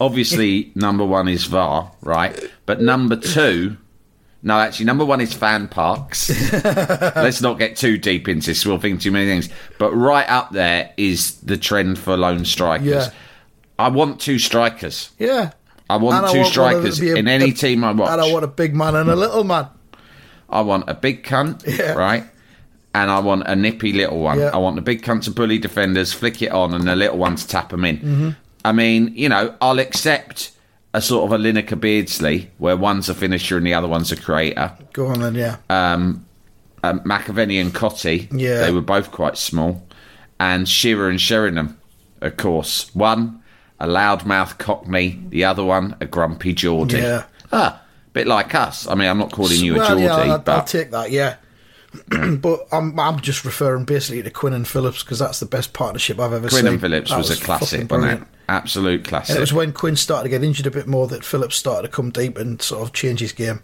Obviously, 0.00 0.70
number 0.74 1.04
one 1.04 1.28
is 1.28 1.44
VAR, 1.44 1.90
right? 2.00 2.38
But 2.66 2.80
number 2.80 3.16
two, 3.16 3.76
no, 4.44 4.58
actually, 4.58 4.86
number 4.86 5.04
one 5.04 5.20
is 5.20 5.32
fan 5.32 5.66
parks. 5.68 6.30
Let's 6.64 7.40
not 7.40 7.58
get 7.58 7.76
too 7.76 7.98
deep 7.98 8.28
into 8.28 8.48
this. 8.48 8.64
We'll 8.64 8.78
think 8.78 9.00
too 9.00 9.10
many 9.10 9.26
things. 9.26 9.48
But 9.78 9.92
right 9.92 10.28
up 10.28 10.52
there 10.52 10.92
is 10.96 11.40
the 11.40 11.56
trend 11.56 11.98
for 11.98 12.16
lone 12.16 12.44
strikers. 12.44 12.86
Yeah. 12.86 13.10
I 13.78 13.88
want 13.88 14.20
two 14.20 14.38
strikers. 14.38 15.10
Yeah. 15.18 15.52
I 15.90 15.96
want 15.96 16.24
And 16.24 16.32
two 16.32 16.38
one 16.38 16.46
of 16.46 16.52
strikers 16.52 17.00
be 17.00 17.10
in 17.10 17.26
any 17.26 17.52
team 17.52 17.82
I 17.82 17.92
watch. 17.92 18.10
And 18.10 18.20
I 18.20 18.32
want 18.32 18.44
a 18.44 18.48
big 18.48 18.74
man 18.74 18.94
and 18.94 19.10
a 19.10 19.14
hmm. 19.14 19.18
little 19.18 19.44
man. 19.44 19.68
I 20.48 20.60
want 20.60 20.84
a 20.88 20.94
big 20.94 21.24
cunt, 21.24 21.66
Yeah. 21.78 21.94
right? 21.94 22.24
And 22.94 23.10
I 23.10 23.18
want 23.18 23.42
a 23.46 23.56
nippy 23.56 23.92
little 23.92 24.20
one. 24.20 24.38
Yeah. 24.38 24.50
I 24.54 24.58
want 24.58 24.76
the 24.76 24.82
big 24.82 25.02
cunt 25.02 25.24
to 25.24 25.32
bully 25.32 25.58
defenders, 25.58 26.12
flick 26.12 26.40
it 26.42 26.52
on, 26.52 26.72
and 26.74 26.84
the 26.86 26.94
little 26.94 27.18
one 27.18 27.34
to 27.34 27.46
tap 27.46 27.70
them 27.70 27.84
in. 27.84 27.96
Mm-hmm. 27.98 28.30
I 28.64 28.72
mean, 28.72 29.12
you 29.16 29.28
know, 29.28 29.54
I'll 29.60 29.80
accept 29.80 30.52
a 30.94 31.02
sort 31.02 31.24
of 31.30 31.38
a 31.38 31.42
Lineker 31.42 31.78
Beardsley 31.78 32.50
where 32.58 32.76
one's 32.76 33.08
a 33.08 33.14
finisher 33.14 33.56
and 33.56 33.66
the 33.66 33.74
other 33.74 33.88
one's 33.88 34.12
a 34.12 34.16
creator. 34.16 34.72
Go 34.92 35.08
on 35.08 35.18
then, 35.20 35.34
yeah. 35.34 35.56
Um, 35.68 36.24
McAvenny 36.84 37.60
and 37.60 37.74
Cottee, 37.74 38.28
Yeah. 38.32 38.60
they 38.60 38.70
were 38.70 38.80
both 38.80 39.10
quite 39.10 39.36
small. 39.36 39.84
And 40.38 40.68
Shearer 40.68 41.08
and 41.08 41.20
Sheringham, 41.20 41.78
of 42.20 42.36
course. 42.36 42.94
One, 42.94 43.42
a 43.80 43.86
loudmouth 43.88 44.58
cockney, 44.58 45.20
the 45.30 45.44
other 45.44 45.64
one, 45.64 45.96
a 46.00 46.06
grumpy 46.06 46.52
Geordie. 46.52 46.98
Yeah. 46.98 47.24
Ah, 47.52 47.82
bit 48.12 48.26
like 48.28 48.54
us. 48.54 48.86
I 48.86 48.94
mean, 48.94 49.08
I'm 49.08 49.18
not 49.18 49.32
calling 49.32 49.58
you 49.64 49.74
a 49.82 49.86
Geordie, 49.86 50.02
yeah, 50.04 50.14
I'll, 50.16 50.38
but 50.38 50.56
I'll 50.58 50.64
take 50.64 50.92
that, 50.92 51.10
yeah. 51.10 51.36
but 52.40 52.66
I'm 52.72 52.98
I'm 52.98 53.20
just 53.20 53.44
referring 53.44 53.84
basically 53.84 54.22
to 54.22 54.30
Quinn 54.30 54.52
and 54.52 54.66
Phillips 54.66 55.02
because 55.02 55.18
that's 55.18 55.40
the 55.40 55.46
best 55.46 55.72
partnership 55.72 56.18
I've 56.18 56.32
ever 56.32 56.48
Quinn 56.48 56.50
seen. 56.50 56.60
Quinn 56.62 56.72
and 56.74 56.80
Phillips 56.80 57.10
That 57.10 57.18
was, 57.18 57.30
a 57.30 57.42
classic, 57.42 57.90
wasn't 57.90 58.22
it? 58.22 58.28
Absolute 58.48 59.00
And 59.00 59.06
classic. 59.08 59.36
it 59.36 59.40
was 59.40 59.52
when 59.52 59.72
Quinn 59.72 59.96
started 59.96 60.24
to 60.24 60.28
get 60.28 60.44
injured 60.44 60.66
a 60.66 60.70
bit 60.70 60.86
more 60.86 61.06
that 61.08 61.24
Phillips 61.24 61.56
started 61.56 61.88
to 61.88 61.94
come 61.94 62.10
deep 62.10 62.36
and 62.36 62.60
sort 62.60 62.82
of 62.82 62.92
change 62.92 63.20
his 63.20 63.32
game 63.32 63.60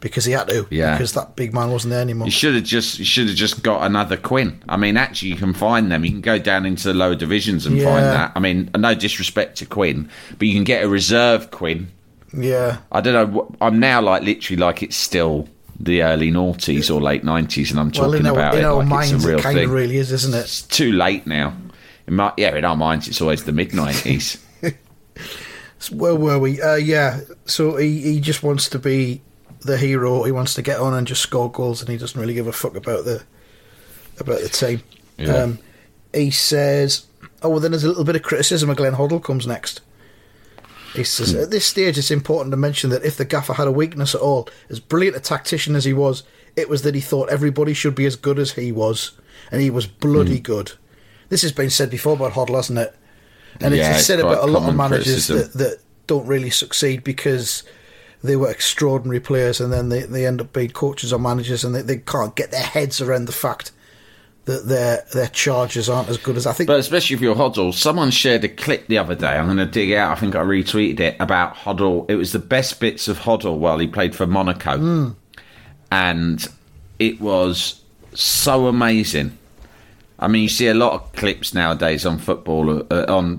because 0.00 0.24
he 0.24 0.32
had 0.32 0.48
to. 0.48 0.66
Yeah. 0.70 0.94
Because 0.94 1.12
that 1.14 1.36
big 1.36 1.52
man 1.52 1.70
wasn't 1.70 1.90
there 1.90 2.00
anymore. 2.00 2.26
you 2.26 2.30
should 2.30 2.54
have 2.54 2.64
just 2.64 2.98
you 2.98 3.04
should 3.04 3.26
have 3.28 3.36
just 3.36 3.62
got 3.62 3.84
another 3.84 4.16
Quinn. 4.16 4.62
I 4.68 4.76
mean, 4.76 4.96
actually, 4.96 5.30
you 5.30 5.36
can 5.36 5.52
find 5.52 5.90
them. 5.90 6.04
You 6.04 6.10
can 6.12 6.20
go 6.20 6.38
down 6.38 6.64
into 6.66 6.88
the 6.88 6.94
lower 6.94 7.14
divisions 7.14 7.66
and 7.66 7.80
find 7.82 8.04
that. 8.04 8.32
I 8.34 8.40
mean, 8.40 8.70
no 8.76 8.94
disrespect 8.94 9.58
to 9.58 9.66
Quinn, 9.66 10.08
but 10.38 10.48
you 10.48 10.54
can 10.54 10.64
get 10.64 10.84
a 10.84 10.88
reserve 10.88 11.50
Quinn. 11.50 11.90
Yeah. 12.32 12.78
I 12.92 13.00
don't 13.00 13.32
know. 13.32 13.54
I'm 13.60 13.80
now 13.80 14.00
like 14.00 14.22
literally 14.22 14.58
like 14.58 14.82
it's 14.82 14.96
still 14.96 15.48
the 15.82 16.02
early 16.02 16.30
noughties 16.30 16.94
or 16.94 17.00
late 17.00 17.24
nineties, 17.24 17.70
and 17.70 17.80
I'm 17.80 17.90
Well, 17.90 18.10
talking 18.10 18.20
in 18.20 18.26
our, 18.26 18.32
about 18.32 18.54
in 18.54 18.60
it 18.60 18.64
our 18.64 18.76
like 18.76 18.86
minds, 18.86 19.12
it's 19.12 19.24
a 19.24 19.28
real 19.28 19.38
it 19.38 19.42
kind 19.42 19.56
thing. 19.56 19.64
of 19.64 19.70
really 19.72 19.96
is, 19.96 20.12
isn't 20.12 20.34
it? 20.34 20.38
It's 20.40 20.62
too 20.62 20.92
late 20.92 21.26
now. 21.26 21.56
In 22.06 22.16
my, 22.16 22.32
yeah, 22.36 22.54
in 22.54 22.64
our 22.64 22.76
minds, 22.76 23.08
it's 23.08 23.20
always 23.20 23.44
the 23.44 23.52
mid 23.52 23.72
nineties. 23.74 24.36
Where 25.90 26.14
were 26.14 26.38
we? 26.38 26.60
Uh, 26.60 26.74
yeah. 26.74 27.20
So 27.46 27.76
he, 27.76 28.00
he 28.02 28.20
just 28.20 28.42
wants 28.42 28.68
to 28.68 28.78
be 28.78 29.22
the 29.62 29.78
hero. 29.78 30.22
He 30.24 30.32
wants 30.32 30.54
to 30.54 30.62
get 30.62 30.78
on 30.78 30.92
and 30.94 31.06
just 31.06 31.22
score 31.22 31.50
goals, 31.50 31.80
and 31.80 31.88
he 31.88 31.96
doesn't 31.96 32.20
really 32.20 32.34
give 32.34 32.46
a 32.46 32.52
fuck 32.52 32.76
about 32.76 33.04
the 33.04 33.22
about 34.18 34.40
the 34.42 34.48
team. 34.50 34.82
Yeah. 35.16 35.34
Um, 35.34 35.58
he 36.12 36.30
says, 36.30 37.06
"Oh, 37.42 37.48
well, 37.48 37.60
then 37.60 37.70
there's 37.70 37.84
a 37.84 37.88
little 37.88 38.04
bit 38.04 38.16
of 38.16 38.22
criticism 38.22 38.68
of 38.68 38.76
Glenn 38.76 38.94
Hoddle 38.94 39.22
comes 39.22 39.46
next." 39.46 39.80
He 40.94 41.04
says, 41.04 41.34
"At 41.34 41.50
this 41.50 41.66
stage, 41.66 41.96
it's 41.98 42.10
important 42.10 42.52
to 42.52 42.56
mention 42.56 42.90
that 42.90 43.04
if 43.04 43.16
the 43.16 43.24
gaffer 43.24 43.52
had 43.54 43.68
a 43.68 43.72
weakness 43.72 44.14
at 44.14 44.20
all, 44.20 44.48
as 44.68 44.80
brilliant 44.80 45.16
a 45.16 45.20
tactician 45.20 45.76
as 45.76 45.84
he 45.84 45.92
was, 45.92 46.24
it 46.56 46.68
was 46.68 46.82
that 46.82 46.94
he 46.96 47.00
thought 47.00 47.28
everybody 47.30 47.74
should 47.74 47.94
be 47.94 48.06
as 48.06 48.16
good 48.16 48.38
as 48.38 48.52
he 48.52 48.72
was, 48.72 49.12
and 49.52 49.60
he 49.62 49.70
was 49.70 49.86
bloody 49.86 50.36
Hmm. 50.38 50.42
good." 50.42 50.72
This 51.28 51.42
has 51.42 51.52
been 51.52 51.70
said 51.70 51.90
before 51.90 52.14
about 52.14 52.32
Hoddle, 52.32 52.56
hasn't 52.56 52.78
it? 52.80 52.94
And 53.60 53.74
Yeah, 53.74 53.90
it's 53.90 53.98
it's 53.98 54.06
said 54.08 54.18
about 54.20 54.42
a 54.42 54.46
lot 54.50 54.68
of 54.68 54.74
managers 54.74 55.26
criticism. 55.26 55.36
that, 55.38 55.52
that 55.54 55.78
don't 56.08 56.26
really 56.26 56.50
succeed 56.50 57.04
because 57.04 57.62
they 58.24 58.34
were 58.34 58.50
extraordinary 58.50 59.20
players 59.20 59.60
and 59.60 59.72
then 59.72 59.90
they, 59.90 60.02
they 60.02 60.26
end 60.26 60.40
up 60.40 60.52
being 60.52 60.70
coaches 60.70 61.12
or 61.12 61.18
managers 61.20 61.62
and 61.64 61.74
they, 61.74 61.82
they 61.82 61.98
can't 61.98 62.34
get 62.34 62.50
their 62.50 62.62
heads 62.64 63.00
around 63.00 63.26
the 63.26 63.32
fact 63.32 63.70
that 64.46 64.66
their 64.66 65.04
their 65.12 65.28
charges 65.28 65.88
aren't 65.88 66.08
as 66.08 66.16
good 66.18 66.36
as 66.36 66.46
I 66.46 66.52
think. 66.52 66.66
But 66.66 66.80
especially 66.80 67.14
if 67.14 67.20
you're 67.22 67.34
Hoddle, 67.36 67.72
someone 67.74 68.10
shared 68.10 68.42
a 68.44 68.48
clip 68.48 68.86
the 68.86 68.98
other 68.98 69.14
day. 69.14 69.36
I'm 69.36 69.44
going 69.46 69.58
to 69.58 69.66
dig 69.66 69.92
out. 69.92 70.16
I 70.16 70.20
think 70.20 70.34
I 70.34 70.40
retweeted 70.40 70.98
it 71.00 71.16
about 71.20 71.54
Hoddle. 71.54 72.10
It 72.10 72.16
was 72.16 72.32
the 72.32 72.38
best 72.38 72.80
bits 72.80 73.06
of 73.08 73.18
Hoddle 73.20 73.58
while 73.58 73.78
he 73.78 73.86
played 73.86 74.14
for 74.14 74.26
Monaco, 74.26 74.78
Hmm. 74.78 75.08
and 75.90 76.46
it 76.98 77.20
was 77.20 77.80
so 78.14 78.66
amazing. 78.66 79.36
I 80.18 80.28
mean, 80.28 80.42
you 80.42 80.48
see 80.48 80.66
a 80.68 80.74
lot 80.74 80.92
of 80.92 81.12
clips 81.12 81.54
nowadays 81.54 82.04
on 82.04 82.18
football, 82.18 82.80
uh, 82.92 83.06
on 83.08 83.38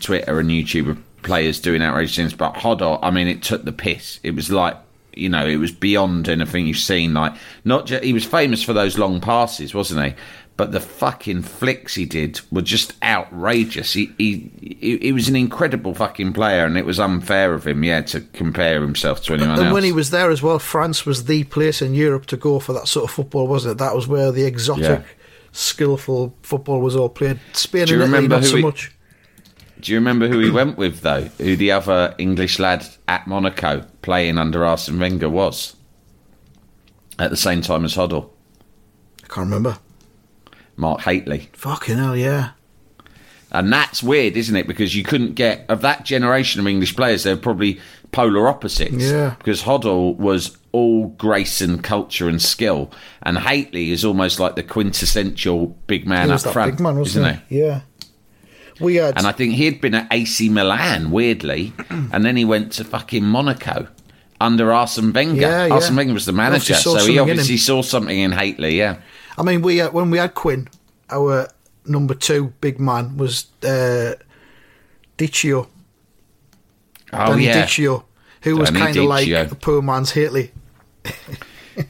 Twitter 0.00 0.38
and 0.38 0.50
YouTube 0.50 0.88
of 0.90 0.98
players 1.22 1.58
doing 1.60 1.82
outrageous 1.82 2.14
things. 2.16 2.34
But 2.34 2.54
Hoddle, 2.54 2.98
I 3.02 3.10
mean, 3.10 3.26
it 3.26 3.42
took 3.42 3.64
the 3.64 3.72
piss. 3.72 4.20
It 4.22 4.36
was 4.36 4.50
like, 4.50 4.76
you 5.14 5.28
know, 5.28 5.46
it 5.46 5.56
was 5.56 5.72
beyond 5.72 6.28
anything 6.28 6.66
you've 6.66 6.76
seen. 6.78 7.14
Like, 7.14 7.34
not 7.64 7.86
just, 7.86 8.02
he 8.04 8.12
was 8.12 8.24
famous 8.24 8.62
for 8.62 8.72
those 8.72 8.98
long 8.98 9.20
passes, 9.20 9.74
wasn't 9.74 10.04
he? 10.06 10.14
But 10.56 10.72
the 10.72 10.80
fucking 10.80 11.42
flicks 11.42 11.94
he 11.94 12.04
did 12.04 12.40
were 12.50 12.60
just 12.62 12.92
outrageous. 13.02 13.94
He, 13.94 14.12
he, 14.18 14.50
he, 14.60 14.98
he 14.98 15.12
was 15.12 15.28
an 15.28 15.34
incredible 15.34 15.94
fucking 15.94 16.34
player, 16.34 16.66
and 16.66 16.76
it 16.76 16.84
was 16.84 17.00
unfair 17.00 17.54
of 17.54 17.66
him, 17.66 17.82
yeah, 17.82 18.02
to 18.02 18.20
compare 18.20 18.82
himself 18.82 19.22
to 19.24 19.32
anyone 19.34 19.52
and 19.58 19.66
else. 19.68 19.74
when 19.74 19.82
he 19.84 19.92
was 19.92 20.10
there 20.10 20.30
as 20.30 20.42
well, 20.42 20.58
France 20.58 21.06
was 21.06 21.24
the 21.24 21.44
place 21.44 21.80
in 21.80 21.94
Europe 21.94 22.26
to 22.26 22.36
go 22.36 22.58
for 22.60 22.74
that 22.74 22.86
sort 22.86 23.04
of 23.04 23.10
football, 23.10 23.46
wasn't 23.48 23.72
it? 23.72 23.78
That 23.78 23.94
was 23.96 24.06
where 24.06 24.30
the 24.30 24.44
exotic, 24.44 24.84
Yeah. 24.84 25.02
skillful 25.52 26.34
football 26.42 26.80
was 26.80 26.96
all 26.96 27.08
played. 27.08 27.38
Spain 27.52 27.86
Do 27.86 27.94
you 27.94 28.02
and 28.02 28.12
Italy, 28.12 28.16
remember 28.26 28.36
not 28.36 28.42
who 28.44 28.48
so 28.48 28.56
he- 28.56 28.62
much. 28.62 28.92
Do 29.82 29.92
you 29.92 29.98
remember 29.98 30.28
who 30.28 30.38
he 30.38 30.50
went 30.60 30.78
with 30.78 31.00
though? 31.00 31.24
Who 31.38 31.56
the 31.56 31.72
other 31.72 32.14
English 32.16 32.58
lad 32.58 32.86
at 33.08 33.26
Monaco 33.26 33.84
playing 34.00 34.38
under 34.38 34.64
Arsene 34.64 34.98
Wenger 34.98 35.28
was 35.28 35.76
at 37.18 37.30
the 37.30 37.36
same 37.36 37.60
time 37.60 37.84
as 37.84 37.94
Hoddle? 37.94 38.30
I 39.24 39.26
can't 39.26 39.46
remember. 39.46 39.78
Mark 40.76 41.02
Hateley. 41.02 41.50
Fucking 41.52 41.98
hell, 41.98 42.16
yeah. 42.16 42.50
And 43.50 43.70
that's 43.70 44.02
weird, 44.02 44.36
isn't 44.36 44.56
it? 44.56 44.66
Because 44.66 44.96
you 44.96 45.02
couldn't 45.04 45.34
get 45.34 45.66
of 45.68 45.82
that 45.82 46.04
generation 46.06 46.60
of 46.60 46.66
English 46.66 46.96
players. 46.96 47.22
They're 47.22 47.36
probably 47.36 47.80
polar 48.10 48.48
opposites. 48.48 48.94
Yeah. 48.94 49.34
Because 49.36 49.62
Hoddle 49.62 50.16
was 50.16 50.56
all 50.72 51.08
grace 51.08 51.60
and 51.60 51.84
culture 51.84 52.28
and 52.28 52.40
skill, 52.40 52.90
and 53.22 53.36
Hateley 53.36 53.90
is 53.90 54.06
almost 54.06 54.40
like 54.40 54.56
the 54.56 54.62
quintessential 54.62 55.66
big 55.86 56.06
man 56.06 56.30
up 56.30 56.40
front, 56.40 56.72
big 56.72 56.80
man, 56.80 56.98
wasn't 56.98 57.26
isn't 57.26 57.42
he? 57.48 57.58
Yeah. 57.58 57.80
We 58.80 58.96
had. 58.96 59.16
And 59.18 59.26
I 59.26 59.32
think 59.32 59.54
he'd 59.54 59.80
been 59.80 59.94
at 59.94 60.08
AC 60.12 60.48
Milan, 60.48 61.10
weirdly, 61.10 61.72
and 61.90 62.24
then 62.24 62.36
he 62.36 62.44
went 62.44 62.72
to 62.72 62.84
fucking 62.84 63.24
Monaco 63.24 63.86
under 64.40 64.72
Arsene 64.72 65.12
Wenger. 65.12 65.40
Yeah, 65.40 65.66
yeah. 65.66 65.74
Arsene 65.74 65.96
Wenger 65.96 66.14
was 66.14 66.26
the 66.26 66.32
manager, 66.32 66.74
so 66.74 66.96
he 67.04 67.18
obviously 67.18 67.56
saw 67.56 67.82
something 67.82 68.18
in 68.18 68.32
Hateley. 68.32 68.76
Yeah. 68.76 68.96
I 69.38 69.42
mean, 69.42 69.62
we 69.62 69.80
uh, 69.80 69.90
when 69.90 70.10
we 70.10 70.18
had 70.18 70.34
Quinn, 70.34 70.68
our 71.10 71.48
number 71.86 72.14
two 72.14 72.52
big 72.60 72.78
man 72.80 73.16
was 73.16 73.46
uh, 73.62 74.14
Dichio. 75.18 75.68
Oh 77.14 77.26
Danny 77.26 77.44
yeah, 77.46 77.62
Dichio, 77.64 78.04
who 78.42 78.56
was 78.56 78.70
kind 78.70 78.96
of 78.96 79.04
like 79.04 79.28
the 79.28 79.54
poor 79.54 79.82
man's 79.82 80.12
Hateley. 80.12 80.50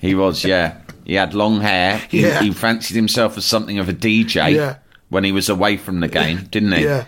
he 0.01 0.15
was. 0.15 0.45
Yeah, 0.45 0.79
he 1.05 1.15
had 1.15 1.35
long 1.35 1.61
hair. 1.61 1.99
He, 2.09 2.21
Yeah. 2.27 2.41
he 2.41 2.53
fancied 2.53 2.95
himself 2.97 3.37
as 3.39 3.45
something 3.45 3.79
of 3.79 3.89
a 3.89 3.93
DJ 3.93 4.55
Yeah. 4.55 4.77
When 5.13 5.25
he 5.25 5.33
was 5.33 5.51
away 5.51 5.77
from 5.77 6.01
the 6.01 6.09
game, 6.09 6.45
didn't 6.51 6.73
he? 6.73 6.85
Yeah. 6.85 7.05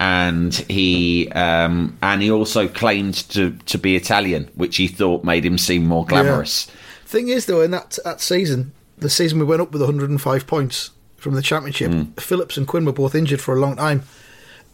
And 0.00 0.54
he 0.54 1.30
um, 1.32 1.98
and 2.02 2.22
he 2.22 2.30
also 2.30 2.66
claimed 2.66 3.14
to, 3.30 3.50
to 3.66 3.78
be 3.78 3.94
Italian, 3.94 4.48
which 4.54 4.76
he 4.78 4.88
thought 4.88 5.22
made 5.22 5.44
him 5.44 5.58
seem 5.58 5.84
more 5.86 6.06
glamorous. 6.06 6.66
Thing 7.04 7.28
is, 7.28 7.44
though, 7.44 7.60
in 7.60 7.70
that 7.72 7.98
that 8.04 8.20
season, 8.22 8.72
the 8.96 9.10
season 9.10 9.38
we 9.38 9.44
went 9.44 9.60
up 9.60 9.70
with 9.70 9.82
105 9.82 10.46
points 10.46 10.90
from 11.18 11.34
the 11.34 11.42
championship, 11.42 11.92
Hmm. 11.92 12.02
Phillips 12.18 12.56
and 12.56 12.66
Quinn 12.66 12.86
were 12.86 12.92
both 12.92 13.14
injured 13.14 13.40
for 13.42 13.54
a 13.54 13.60
long 13.60 13.76
time, 13.76 14.02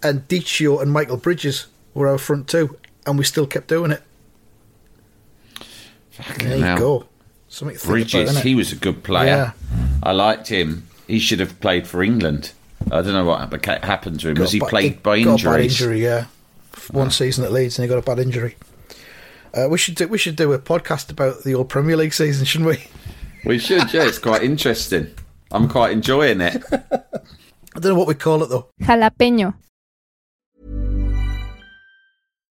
and 0.03 0.27
Dichio 0.29 0.81
and 0.81 0.93
Michael 0.93 1.17
Bridges 1.17 1.67
were 1.95 2.07
our 2.07 2.17
front 2.19 2.47
two, 2.49 2.77
and 3.05 3.19
we 3.19 3.25
still 3.25 3.47
kept 3.47 3.67
doing 3.67 3.91
it. 3.91 4.03
There 6.39 6.57
you 6.57 6.79
go. 6.79 7.07
Something 7.49 7.77
Bridges, 7.85 8.31
about, 8.31 8.45
he 8.45 8.55
was 8.55 8.73
a 8.73 8.77
good 8.77 9.03
player. 9.03 9.27
Yeah. 9.27 9.53
I 10.03 10.13
liked 10.13 10.49
him. 10.49 10.87
He 11.07 11.19
should 11.19 11.41
have 11.41 11.59
played 11.61 11.87
for 11.87 12.03
England. 12.03 12.53
I 12.91 13.03
don't 13.03 13.13
know 13.13 13.25
what 13.25 13.41
happened 13.85 14.21
to 14.21 14.29
him. 14.29 14.35
Got 14.35 14.43
Was 14.43 14.53
he 14.53 14.59
a 14.59 14.63
ba- 14.63 14.69
played 14.69 15.03
by 15.03 15.23
got 15.23 15.41
a 15.41 15.45
bad 15.45 15.61
injuries? 15.61 15.81
injury, 15.81 16.03
yeah. 16.05 16.27
One 16.91 17.11
season 17.11 17.45
at 17.45 17.53
Leeds, 17.53 17.79
and 17.79 17.85
he 17.85 17.89
got 17.89 17.99
a 17.99 18.03
bad 18.03 18.19
injury. 18.19 18.57
Uh, 19.55 19.67
we 19.69 19.79
should 19.79 19.95
do 19.95 20.07
we 20.09 20.19
should 20.19 20.37
do 20.37 20.53
a 20.53 20.59
podcast 20.59 21.11
about 21.11 21.43
the 21.45 21.55
old 21.55 21.69
Premier 21.69 21.97
League 21.97 22.15
season, 22.15 22.45
shouldn't 22.45 22.71
we? 22.71 22.85
We 23.45 23.59
should, 23.59 23.93
yeah. 23.93 24.05
It's 24.05 24.19
quite 24.19 24.43
interesting. 24.53 25.09
I'm 25.51 25.69
quite 25.69 25.93
enjoying 25.93 26.41
it. 26.41 26.63
I 26.73 27.81
don't 27.81 27.93
know 27.93 27.95
what 27.95 28.09
we 28.09 28.15
call 28.15 28.43
it 28.43 28.49
though. 28.49 28.69
Jalapeño. 28.83 29.55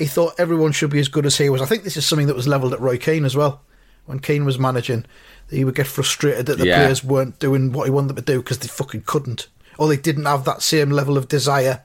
he 0.00 0.06
thought 0.06 0.34
everyone 0.38 0.72
should 0.72 0.90
be 0.90 0.98
as 0.98 1.06
good 1.08 1.26
as 1.26 1.36
he 1.38 1.48
was. 1.48 1.62
I 1.62 1.66
think 1.66 1.84
this 1.84 1.96
is 1.96 2.04
something 2.04 2.26
that 2.26 2.34
was 2.34 2.48
levelled 2.48 2.72
at 2.72 2.80
Roy 2.80 2.98
Keane 2.98 3.24
as 3.24 3.36
well. 3.36 3.60
When 4.06 4.18
Keane 4.18 4.44
was 4.44 4.58
managing, 4.58 5.04
he 5.48 5.64
would 5.64 5.76
get 5.76 5.86
frustrated 5.86 6.46
that 6.46 6.58
the 6.58 6.66
Yeah. 6.66 6.78
players 6.78 7.04
weren't 7.04 7.38
doing 7.38 7.70
what 7.72 7.84
he 7.84 7.90
wanted 7.90 8.08
them 8.08 8.16
to 8.16 8.22
do 8.22 8.38
because 8.42 8.58
they 8.58 8.66
fucking 8.66 9.02
couldn't, 9.06 9.46
or 9.78 9.86
they 9.88 9.96
didn't 9.96 10.24
have 10.24 10.44
that 10.46 10.62
same 10.62 10.90
level 10.90 11.16
of 11.16 11.28
desire 11.28 11.82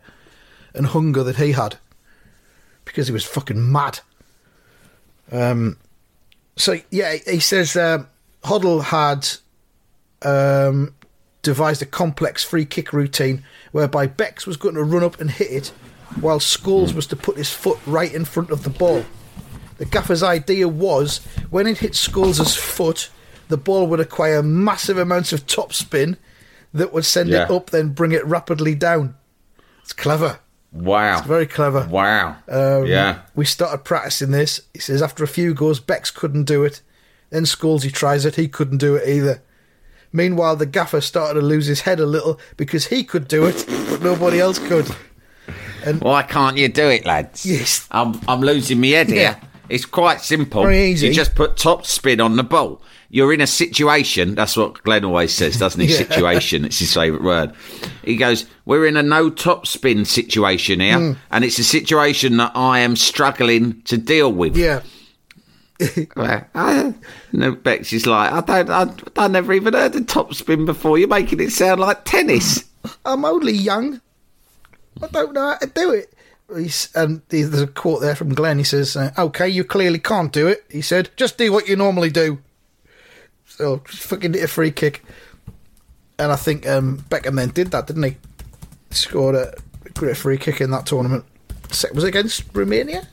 and 0.73 0.87
hunger 0.87 1.23
that 1.23 1.35
he 1.35 1.51
had 1.51 1.77
because 2.85 3.07
he 3.07 3.13
was 3.13 3.23
fucking 3.25 3.71
mad. 3.71 3.99
Um, 5.31 5.77
so 6.55 6.77
yeah, 6.91 7.15
he 7.27 7.39
says 7.39 7.75
um, 7.75 8.07
Hoddle 8.43 8.83
had 8.83 9.27
um, 10.27 10.95
devised 11.41 11.81
a 11.81 11.85
complex 11.85 12.43
free 12.43 12.65
kick 12.65 12.93
routine 12.93 13.43
whereby 13.71 14.07
Becks 14.07 14.47
was 14.47 14.57
going 14.57 14.75
to 14.75 14.83
run 14.83 15.03
up 15.03 15.19
and 15.19 15.29
hit 15.31 15.51
it, 15.51 15.71
while 16.21 16.39
Scholes 16.39 16.93
was 16.93 17.07
to 17.07 17.15
put 17.15 17.37
his 17.37 17.51
foot 17.51 17.79
right 17.85 18.13
in 18.13 18.25
front 18.25 18.51
of 18.51 18.63
the 18.63 18.69
ball. 18.69 19.05
The 19.77 19.85
gaffer's 19.85 20.23
idea 20.23 20.67
was 20.67 21.17
when 21.49 21.67
it 21.67 21.79
hit 21.79 21.93
Scholes' 21.93 22.57
foot, 22.57 23.09
the 23.49 23.57
ball 23.57 23.87
would 23.87 23.99
acquire 23.99 24.41
massive 24.41 24.97
amounts 24.97 25.33
of 25.33 25.45
top 25.45 25.73
spin 25.73 26.17
that 26.73 26.93
would 26.93 27.05
send 27.05 27.29
it 27.29 27.49
up, 27.51 27.69
then 27.69 27.89
bring 27.89 28.11
it 28.11 28.25
rapidly 28.25 28.75
down. 28.75 29.15
It's 29.81 29.93
clever. 29.93 30.39
Wow. 30.71 31.19
It's 31.19 31.27
very 31.27 31.47
clever. 31.47 31.87
Wow. 31.89 32.37
Um, 32.49 32.85
yeah. 32.85 33.21
We 33.33 33.45
started 33.45 33.85
practicing 33.85 34.31
this. 34.31 34.61
He 34.73 34.79
says 34.79 35.01
after 35.01 35.23
a 35.23 35.27
few 35.27 35.53
goes, 35.53 35.79
Becks 35.79 36.11
couldn't 36.11 36.43
do 36.43 36.63
it. 36.63 36.81
Then 37.29 37.43
Scholes, 37.43 37.83
he 37.83 37.91
tries 37.91 38.25
it. 38.25 38.35
He 38.35 38.47
couldn't 38.47 38.79
do 38.79 38.95
it 38.95 39.07
either. 39.07 39.41
Meanwhile, 40.11 40.57
the 40.57 40.65
gaffer 40.65 41.01
started 41.01 41.39
to 41.39 41.45
lose 41.45 41.65
his 41.65 41.81
head 41.81 41.99
a 41.99 42.05
little 42.05 42.39
because 42.57 42.87
he 42.87 43.03
could 43.03 43.27
do 43.27 43.45
it, 43.45 43.65
but 43.89 44.01
nobody 44.01 44.39
else 44.39 44.59
could. 44.59 44.87
Why 45.99 46.23
can't 46.23 46.57
you 46.57 46.67
do 46.67 46.87
it, 46.89 47.05
lads? 47.05 47.45
Yes. 47.45 47.87
I'm, 47.91 48.19
I'm 48.27 48.41
losing 48.41 48.81
my 48.81 48.87
head 48.87 49.07
here. 49.07 49.17
Yeah. 49.17 49.39
It's 49.69 49.85
quite 49.85 50.21
simple. 50.21 50.61
Very 50.63 50.91
easy. 50.91 51.07
You 51.07 51.13
just 51.13 51.33
put 51.35 51.57
top 51.57 51.85
spin 51.85 52.21
on 52.21 52.35
the 52.35 52.43
ball. 52.43 52.81
You're 53.09 53.33
in 53.33 53.41
a 53.41 53.47
situation. 53.47 54.35
That's 54.35 54.55
what 54.57 54.83
Glenn 54.83 55.05
always 55.05 55.33
says, 55.33 55.57
doesn't 55.57 55.79
he? 55.81 55.87
Yeah. 55.91 55.97
Situation. 55.97 56.65
It's 56.65 56.79
his 56.79 56.93
favourite 56.93 57.23
word. 57.23 57.53
He 58.03 58.15
goes, 58.15 58.45
"We're 58.65 58.85
in 58.85 58.97
a 58.97 59.01
no 59.03 59.29
top 59.29 59.65
spin 59.65 60.05
situation 60.05 60.81
here, 60.81 60.97
Hmm. 60.99 61.11
and 61.31 61.43
it's 61.43 61.57
a 61.57 61.63
situation 61.63 62.37
that 62.37 62.51
I 62.55 62.79
am 62.79 62.95
struggling 62.95 63.81
to 63.83 63.97
deal 63.97 64.31
with." 64.31 64.55
Yeah. 64.55 64.81
Well, 66.15 66.45
I, 66.55 66.93
no, 67.33 67.51
Becks 67.53 67.91
is 67.91 68.05
like, 68.05 68.31
I 68.31 68.41
don't, 68.63 68.69
I, 69.17 69.23
I 69.25 69.27
never 69.27 69.51
even 69.51 69.73
heard 69.73 69.93
of 69.95 70.07
top 70.07 70.33
spin 70.33 70.65
before. 70.65 70.97
You're 70.97 71.09
making 71.09 71.41
it 71.41 71.51
sound 71.51 71.81
like 71.81 72.05
tennis. 72.05 72.63
I'm 73.05 73.25
only 73.25 73.51
young. 73.51 73.99
I 75.01 75.07
don't 75.07 75.33
know 75.33 75.49
how 75.51 75.57
to 75.57 75.67
do 75.67 75.91
it. 75.91 76.13
He's, 76.55 76.89
and 76.95 77.21
there's 77.29 77.59
a 77.59 77.67
quote 77.67 78.01
there 78.01 78.15
from 78.15 78.33
Glenn. 78.33 78.59
He 78.59 78.63
says, 78.63 78.95
uh, 78.95 79.11
"Okay, 79.17 79.49
you 79.49 79.63
clearly 79.63 79.99
can't 79.99 80.31
do 80.31 80.47
it." 80.47 80.63
He 80.69 80.81
said, 80.81 81.09
"Just 81.15 81.37
do 81.37 81.51
what 81.51 81.67
you 81.67 81.75
normally 81.75 82.09
do." 82.11 82.39
So 83.47 83.81
just 83.89 84.03
fucking 84.03 84.33
hit 84.33 84.43
a 84.43 84.47
free 84.47 84.71
kick, 84.71 85.03
and 86.19 86.31
I 86.31 86.35
think 86.35 86.67
um, 86.67 86.99
Beckham 87.09 87.35
then 87.35 87.49
did 87.49 87.71
that, 87.71 87.87
didn't 87.87 88.03
he? 88.03 88.17
Scored 88.91 89.35
a 89.35 89.55
great 89.95 90.17
free 90.17 90.37
kick 90.37 90.61
in 90.61 90.69
that 90.71 90.85
tournament. 90.85 91.25
Was 91.93 92.03
it 92.03 92.07
against 92.07 92.43
Romania? 92.53 93.07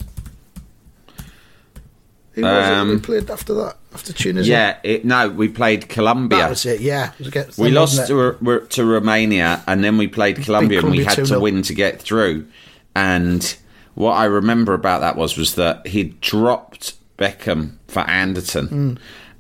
Who 2.32 2.42
was 2.42 2.68
it 2.68 2.72
Um, 2.72 2.88
who 2.88 2.98
played 3.00 3.30
after 3.30 3.54
that? 3.54 3.76
After 3.94 4.12
Tunisia? 4.12 4.50
Yeah, 4.50 4.76
it, 4.82 5.04
no, 5.04 5.28
we 5.28 5.48
played 5.48 5.88
Colombia. 5.88 6.38
That 6.40 6.50
was 6.50 6.66
it, 6.66 6.80
yeah. 6.80 7.12
It 7.18 7.34
was 7.34 7.58
We 7.58 7.66
them, 7.68 7.74
lost 7.74 8.06
to, 8.08 8.14
Ru- 8.40 8.66
to 8.68 8.84
Romania, 8.84 9.62
and 9.66 9.82
then 9.84 9.98
we 9.98 10.08
played 10.08 10.42
Colombia, 10.42 10.80
and 10.80 10.90
we 10.90 11.04
had 11.04 11.16
to 11.16 11.22
2-0. 11.22 11.40
win 11.40 11.62
to 11.62 11.74
get 11.74 12.00
through. 12.00 12.46
And 12.94 13.56
what 13.94 14.12
I 14.12 14.24
remember 14.24 14.74
about 14.74 15.00
that 15.00 15.16
was 15.16 15.36
was 15.36 15.54
that 15.56 15.86
he 15.86 16.04
dropped 16.20 16.94
Beckham 17.18 17.72
for 17.88 18.00
Anderton 18.00 18.66
Hmm. 18.68 18.94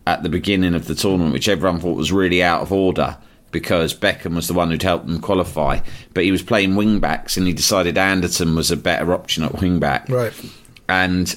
at 0.06 0.22
the 0.22 0.28
beginning 0.28 0.74
of 0.74 0.86
the 0.86 0.94
tournament, 0.94 1.32
which 1.32 1.48
everyone 1.48 1.80
thought 1.80 1.96
was 1.96 2.12
really 2.12 2.42
out 2.42 2.62
of 2.62 2.72
order 2.72 3.16
because 3.50 3.92
Beckham 3.94 4.34
was 4.34 4.48
the 4.48 4.54
one 4.54 4.70
who'd 4.70 4.82
helped 4.82 5.06
them 5.06 5.20
qualify. 5.20 5.78
But 6.14 6.24
he 6.24 6.30
was 6.30 6.42
playing 6.42 6.74
wing 6.76 7.00
backs, 7.00 7.36
and 7.36 7.46
he 7.46 7.52
decided 7.52 7.98
Anderton 7.98 8.54
was 8.56 8.70
a 8.70 8.76
better 8.76 9.12
option 9.12 9.44
at 9.44 9.60
wing 9.60 9.78
back 9.78 10.08
Right. 10.08 10.32
and 10.88 11.36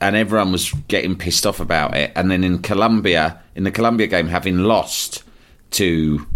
and 0.00 0.16
everyone 0.16 0.52
was 0.52 0.72
getting 0.88 1.16
pissed 1.16 1.46
off 1.46 1.60
about 1.60 1.94
it. 1.96 2.12
And 2.16 2.30
then 2.30 2.42
in 2.44 2.60
Colombia, 2.60 3.40
in 3.54 3.64
the 3.64 3.70
Colombia 3.70 4.06
game, 4.06 4.28
having 4.28 4.58
lost 4.58 5.22
to 5.72 6.26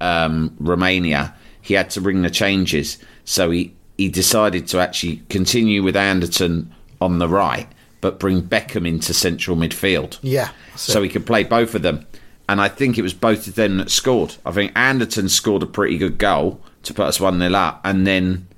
um, 0.00 0.54
Romania, 0.58 1.34
he 1.60 1.74
had 1.74 1.90
to 1.90 2.00
bring 2.00 2.22
the 2.22 2.30
changes. 2.30 2.98
So 3.24 3.50
he 3.50 3.74
he 3.98 4.08
decided 4.08 4.66
to 4.68 4.80
actually 4.80 5.22
continue 5.28 5.82
with 5.82 5.96
Anderton 5.96 6.72
on 7.00 7.18
the 7.18 7.28
right, 7.28 7.68
but 8.00 8.18
bring 8.18 8.42
Beckham 8.42 8.88
into 8.88 9.12
central 9.14 9.56
midfield 9.56 10.18
Yeah. 10.22 10.48
so 10.76 11.00
it. 11.00 11.04
he 11.04 11.08
could 11.10 11.26
play 11.26 11.44
both 11.44 11.74
of 11.74 11.82
them. 11.82 12.06
And 12.48 12.60
I 12.60 12.68
think 12.68 12.98
it 12.98 13.02
was 13.02 13.14
both 13.14 13.46
of 13.46 13.54
them 13.54 13.76
that 13.76 13.90
scored. 13.90 14.34
I 14.44 14.50
think 14.50 14.72
Anderton 14.74 15.28
scored 15.28 15.62
a 15.62 15.66
pretty 15.66 15.98
good 15.98 16.18
goal 16.18 16.60
to 16.84 16.92
put 16.94 17.06
us 17.06 17.20
1 17.20 17.38
0 17.38 17.52
up, 17.54 17.80
and 17.84 18.04
then 18.06 18.48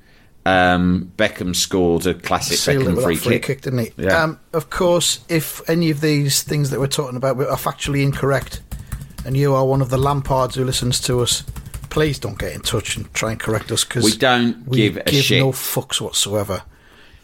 um, 0.46 1.12
Beckham 1.16 1.54
scored 1.56 2.06
a 2.06 2.14
classic 2.14 2.58
Sealed 2.58 2.84
Beckham 2.84 3.02
free 3.02 3.16
free 3.16 3.34
kick. 3.34 3.42
kick, 3.44 3.60
didn't 3.62 3.78
he? 3.80 3.92
Yeah. 3.96 4.22
Um, 4.22 4.40
of 4.52 4.70
course, 4.70 5.20
if 5.28 5.66
any 5.68 5.90
of 5.90 6.00
these 6.00 6.42
things 6.42 6.70
that 6.70 6.80
we're 6.80 6.86
talking 6.86 7.16
about 7.16 7.38
are 7.38 7.56
factually 7.56 8.02
incorrect, 8.02 8.60
and 9.24 9.36
you 9.36 9.54
are 9.54 9.64
one 9.64 9.80
of 9.80 9.88
the 9.90 9.96
Lampards 9.96 10.54
who 10.54 10.64
listens 10.64 11.00
to 11.00 11.20
us, 11.20 11.44
please 11.88 12.18
don't 12.18 12.38
get 12.38 12.52
in 12.52 12.60
touch 12.60 12.96
and 12.96 13.12
try 13.14 13.30
and 13.30 13.40
correct 13.40 13.70
us 13.72 13.84
because 13.84 14.04
We 14.04 14.12
don't 14.16 14.66
we 14.68 14.76
give 14.76 14.96
a 15.06 15.12
shit. 15.12 15.40
no 15.40 15.52
fucks 15.52 16.00
whatsoever. 16.00 16.62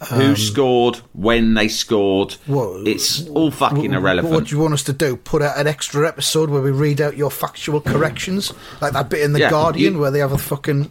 Who 0.08 0.34
scored, 0.34 0.96
when 1.12 1.52
they 1.52 1.68
scored. 1.68 2.36
um, 2.48 2.54
What- 2.54 2.88
it's 2.88 3.26
all 3.28 3.50
fucking 3.50 3.90
Wh- 3.92 3.96
irrelevant. 3.96 4.32
What 4.32 4.44
do 4.46 4.54
you 4.56 4.62
want 4.62 4.72
us 4.72 4.82
to 4.84 4.94
do? 4.94 5.16
Put 5.16 5.42
out 5.42 5.58
an 5.58 5.66
extra 5.66 6.08
episode 6.08 6.48
where 6.48 6.62
we 6.62 6.70
read 6.70 7.02
out 7.02 7.18
your 7.18 7.30
factual 7.30 7.82
corrections, 7.82 8.50
like 8.80 8.94
that 8.94 9.10
bit 9.10 9.20
in 9.20 9.34
the 9.34 9.40
Yeah, 9.40 9.50
Guardian 9.50 9.92
you- 9.94 9.98
where 10.00 10.10
they 10.10 10.20
have 10.20 10.32
a 10.32 10.38
fucking 10.38 10.90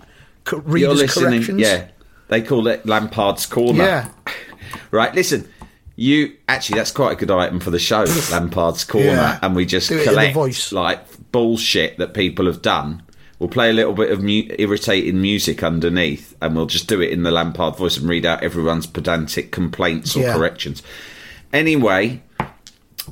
readers 0.64 1.00
listening. 1.00 1.32
corrections. 1.32 1.62
Yeah. 1.62 1.86
They 2.30 2.42
call 2.42 2.68
it 2.68 2.86
Lampard's 2.86 3.46
Corner. 3.46 3.84
Yeah. 3.84 4.10
Right, 4.92 5.14
listen. 5.16 5.48
You 5.96 6.34
actually, 6.48 6.78
that's 6.78 6.92
quite 6.92 7.12
a 7.14 7.16
good 7.16 7.32
item 7.32 7.60
for 7.60 7.72
the 7.72 7.80
show, 7.80 8.04
Lampard's 8.32 8.84
Corner, 8.86 9.08
Yeah. 9.08 9.40
and 9.42 9.56
we 9.56 9.66
just 9.66 9.90
Do 9.90 9.96
it 9.96 10.08
in 10.08 10.14
the 10.16 10.32
collect 10.32 10.72
like 10.72 11.32
bullshit 11.32 11.98
that 11.98 12.14
people 12.14 12.46
have 12.46 12.62
done. 12.62 13.02
We'll 13.40 13.50
play 13.50 13.70
a 13.70 13.74
little 13.74 13.94
bit 13.94 14.12
of 14.12 14.22
mu- 14.22 14.48
irritating 14.60 15.22
music 15.22 15.64
underneath, 15.64 16.36
and 16.42 16.56
we'll 16.56 16.68
just 16.68 16.88
do 16.88 17.02
it 17.02 17.12
in 17.12 17.24
the 17.24 17.32
Lampard 17.32 17.78
voice 17.78 17.98
and 17.98 18.08
read 18.08 18.26
out 18.26 18.44
everyone's 18.44 18.86
pedantic 18.88 19.52
complaints 19.52 20.16
or 20.16 20.22
Yeah. 20.22 20.34
corrections. 20.36 20.84
Anyway, 21.52 22.22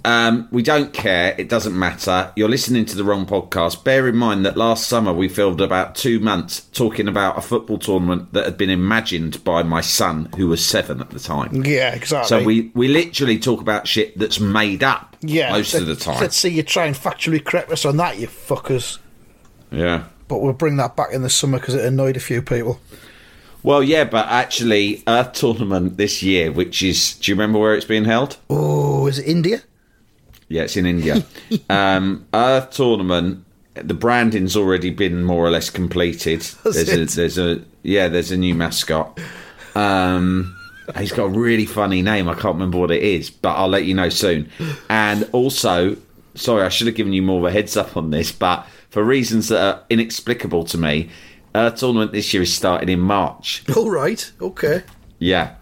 um, 0.05 0.47
we 0.51 0.63
don't 0.63 0.93
care. 0.93 1.35
It 1.37 1.49
doesn't 1.49 1.77
matter. 1.77 2.31
You're 2.35 2.49
listening 2.49 2.85
to 2.85 2.95
the 2.95 3.03
wrong 3.03 3.25
podcast. 3.25 3.83
Bear 3.83 4.07
in 4.07 4.15
mind 4.15 4.45
that 4.45 4.57
last 4.57 4.87
summer 4.87 5.13
we 5.13 5.27
filmed 5.27 5.61
about 5.61 5.95
two 5.95 6.19
months 6.19 6.61
talking 6.73 7.07
about 7.07 7.37
a 7.37 7.41
football 7.41 7.77
tournament 7.77 8.33
that 8.33 8.45
had 8.45 8.57
been 8.57 8.69
imagined 8.69 9.43
by 9.43 9.63
my 9.63 9.81
son, 9.81 10.29
who 10.37 10.47
was 10.47 10.65
seven 10.65 11.01
at 11.01 11.09
the 11.09 11.19
time. 11.19 11.65
Yeah, 11.65 11.93
exactly. 11.93 12.27
So 12.27 12.43
we, 12.43 12.71
we 12.73 12.87
literally 12.87 13.39
talk 13.39 13.61
about 13.61 13.87
shit 13.87 14.17
that's 14.17 14.39
made 14.39 14.83
up 14.83 15.15
yeah, 15.21 15.51
most 15.51 15.73
of 15.73 15.85
the 15.85 15.95
time. 15.95 16.19
Let's 16.21 16.37
see 16.37 16.49
you 16.49 16.63
try 16.63 16.85
and 16.85 16.95
factually 16.95 17.43
correct 17.43 17.71
us 17.71 17.85
on 17.85 17.97
that, 17.97 18.17
you 18.17 18.27
fuckers. 18.27 18.99
Yeah. 19.71 20.05
But 20.27 20.41
we'll 20.41 20.53
bring 20.53 20.77
that 20.77 20.95
back 20.95 21.13
in 21.13 21.21
the 21.21 21.29
summer 21.29 21.59
because 21.59 21.75
it 21.75 21.85
annoyed 21.85 22.17
a 22.17 22.21
few 22.21 22.41
people. 22.41 22.79
Well, 23.63 23.83
yeah, 23.83 24.05
but 24.05 24.27
actually, 24.27 25.03
Earth 25.07 25.33
tournament 25.33 25.97
this 25.97 26.21
year, 26.23 26.51
which 26.51 26.83
is, 26.83 27.15
do 27.15 27.31
you 27.31 27.35
remember 27.35 27.59
where 27.59 27.75
it's 27.75 27.85
being 27.85 28.05
held? 28.05 28.37
Oh, 28.49 29.07
is 29.07 29.19
it 29.19 29.27
India? 29.27 29.63
Yeah, 30.49 30.63
it's 30.63 30.77
in 30.77 30.85
India. 30.85 31.23
um, 31.69 32.25
Earth 32.33 32.71
tournament. 32.71 33.43
The 33.73 33.93
branding's 33.93 34.55
already 34.55 34.89
been 34.89 35.23
more 35.23 35.45
or 35.45 35.51
less 35.51 35.69
completed. 35.69 36.41
There's 36.63 36.89
it? 36.89 37.13
a 37.13 37.15
there's 37.15 37.37
a 37.37 37.61
yeah 37.83 38.07
there's 38.07 38.31
a 38.31 38.37
new 38.37 38.55
mascot. 38.55 39.19
Um, 39.75 40.57
he's 40.97 41.11
got 41.11 41.25
a 41.25 41.29
really 41.29 41.65
funny 41.65 42.01
name. 42.01 42.27
I 42.27 42.33
can't 42.33 42.55
remember 42.55 42.79
what 42.79 42.89
it 42.89 43.03
is, 43.03 43.29
but 43.29 43.53
I'll 43.53 43.67
let 43.67 43.85
you 43.85 43.93
know 43.93 44.09
soon. 44.09 44.49
And 44.89 45.29
also, 45.31 45.95
sorry, 46.33 46.63
I 46.63 46.69
should 46.69 46.87
have 46.87 46.95
given 46.95 47.13
you 47.13 47.21
more 47.21 47.39
of 47.39 47.45
a 47.45 47.51
heads 47.51 47.77
up 47.77 47.95
on 47.95 48.09
this, 48.09 48.31
but 48.31 48.65
for 48.89 49.03
reasons 49.03 49.49
that 49.49 49.61
are 49.61 49.83
inexplicable 49.91 50.63
to 50.65 50.77
me, 50.77 51.09
Earth 51.53 51.75
tournament 51.75 52.13
this 52.13 52.33
year 52.33 52.41
is 52.41 52.53
starting 52.53 52.89
in 52.89 52.99
March. 52.99 53.63
All 53.75 53.91
right, 53.91 54.31
okay. 54.41 54.83
Yeah, 55.19 55.55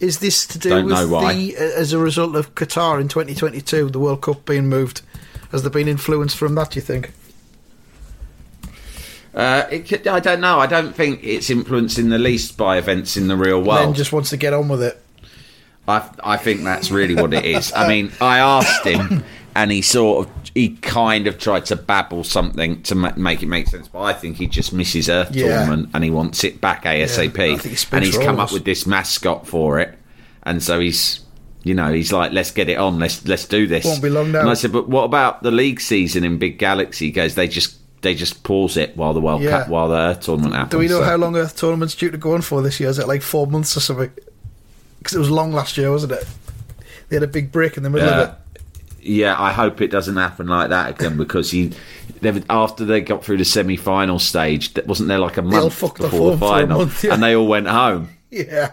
Is 0.00 0.18
this 0.18 0.46
to 0.46 0.58
do 0.58 0.70
Don't 0.70 0.86
with 0.86 1.10
the 1.10 1.56
as 1.56 1.92
a 1.92 1.98
result 1.98 2.34
of 2.34 2.54
Qatar 2.54 3.00
in 3.00 3.08
2022, 3.08 3.90
the 3.90 3.98
World 3.98 4.22
Cup 4.22 4.44
being 4.44 4.68
moved? 4.68 5.02
Has 5.50 5.62
there 5.62 5.70
been 5.70 5.88
influence 5.88 6.34
from 6.34 6.54
that? 6.54 6.70
Do 6.70 6.78
you 6.78 6.82
think? 6.82 7.12
uh, 9.34 9.66
it 9.70 9.88
could, 9.88 10.06
I 10.06 10.20
don't 10.20 10.40
know. 10.40 10.58
I 10.58 10.66
don't 10.66 10.94
think 10.94 11.20
it's 11.22 11.50
influenced 11.50 11.98
in 11.98 12.10
the 12.10 12.18
least 12.18 12.56
by 12.56 12.78
events 12.78 13.16
in 13.16 13.28
the 13.28 13.36
real 13.36 13.62
world. 13.62 13.94
just 13.94 14.12
wants 14.12 14.30
to 14.30 14.36
get 14.36 14.52
on 14.52 14.68
with 14.68 14.82
it. 14.82 15.00
I, 15.88 16.08
I 16.22 16.36
think 16.36 16.62
that's 16.62 16.90
really 16.90 17.14
what 17.14 17.32
it 17.32 17.44
is. 17.44 17.72
I 17.72 17.88
mean, 17.88 18.12
I 18.20 18.38
asked 18.38 18.84
him, 18.84 19.24
and 19.54 19.70
he 19.70 19.82
sort 19.82 20.26
of, 20.26 20.41
he 20.54 20.70
kind 20.76 21.26
of 21.26 21.38
tried 21.38 21.64
to 21.66 21.76
babble 21.76 22.24
something 22.24 22.82
to 22.82 22.94
ma- 22.94 23.12
make 23.16 23.42
it 23.42 23.46
make 23.46 23.68
sense. 23.68 23.88
But 23.88 24.02
I 24.02 24.12
think 24.12 24.36
he 24.36 24.46
just 24.46 24.72
misses 24.72 25.08
Earth 25.08 25.34
Yeah. 25.34 25.46
tournament, 25.64 25.90
and 25.94 26.04
he 26.04 26.10
wants 26.10 26.44
it 26.44 26.60
back 26.60 26.84
ASAP. 26.84 27.38
I 27.38 27.56
think 27.56 27.76
he 27.78 27.86
and 27.96 28.04
he's 28.04 28.16
all 28.16 28.24
come 28.24 28.38
up 28.40 28.52
with 28.52 28.64
this 28.64 28.86
mascot 28.86 29.46
for 29.46 29.80
it, 29.80 29.98
and 30.42 30.62
so 30.62 30.78
he's, 30.80 31.20
you 31.62 31.74
know, 31.74 31.92
he's 31.92 32.12
like, 32.12 32.32
let's 32.32 32.50
get 32.50 32.68
it 32.68 32.76
on, 32.78 32.98
let's 32.98 33.26
let's 33.26 33.46
do 33.46 33.66
this. 33.66 33.84
Won't 33.84 34.02
be 34.02 34.10
long 34.10 34.30
now. 34.32 34.40
And 34.40 34.50
I 34.50 34.54
said, 34.54 34.72
but 34.72 34.88
what 34.88 35.04
about 35.04 35.42
the 35.42 35.50
league 35.50 35.80
season 35.80 36.22
in 36.24 36.38
Big 36.38 36.58
Galaxy? 36.58 37.06
He 37.06 37.12
goes, 37.12 37.34
they 37.34 37.48
just 37.48 37.78
they 38.02 38.14
just 38.14 38.42
pause 38.42 38.76
it 38.76 38.96
while 38.96 39.14
the 39.14 39.20
World 39.20 39.42
Yeah. 39.42 39.60
Cup, 39.60 39.68
while 39.68 39.88
the 39.88 39.96
Earth 39.96 40.20
tournament 40.20 40.54
happens. 40.54 40.70
Do 40.72 40.78
we 40.78 40.88
know 40.88 40.98
So- 40.98 41.04
how 41.04 41.16
long 41.16 41.36
Earth 41.36 41.56
tournament's 41.56 41.94
due 41.94 42.10
to 42.10 42.18
go 42.18 42.34
on 42.34 42.42
for 42.42 42.60
this 42.60 42.78
year? 42.80 42.90
Is 42.90 42.98
it 42.98 43.06
like 43.08 43.22
four 43.22 43.46
months 43.46 43.76
or 43.76 43.80
something? 43.80 44.10
Because 44.98 45.14
it 45.14 45.18
was 45.20 45.30
long 45.30 45.52
last 45.52 45.78
year, 45.78 45.90
wasn't 45.90 46.12
it? 46.12 46.26
They 47.08 47.16
had 47.16 47.22
a 47.22 47.28
big 47.28 47.52
break 47.52 47.76
in 47.76 47.82
the 47.84 47.90
middle 47.90 48.08
Yeah. 48.08 48.20
of 48.20 48.28
it. 48.30 48.34
Yeah, 49.04 49.34
I 49.40 49.52
hope 49.52 49.80
it 49.80 49.88
doesn't 49.90 50.16
happen 50.16 50.46
like 50.46 50.70
that 50.70 50.90
again 50.90 51.16
because 51.24 51.50
he, 51.50 51.72
they, 52.20 52.42
after 52.48 52.84
they 52.84 53.00
got 53.00 53.24
through 53.24 53.38
the 53.38 53.44
semi-final 53.44 54.18
stage, 54.20 54.74
that 54.74 54.86
wasn't 54.86 55.08
there 55.08 55.18
like 55.18 55.36
a 55.36 55.42
month 55.42 55.80
before 55.80 56.30
the 56.32 56.38
final, 56.38 56.78
month, 56.78 57.02
yeah. 57.02 57.14
and 57.14 57.22
they 57.22 57.34
all 57.34 57.48
went 57.48 57.66
home, 57.66 58.10
Yeah. 58.30 58.72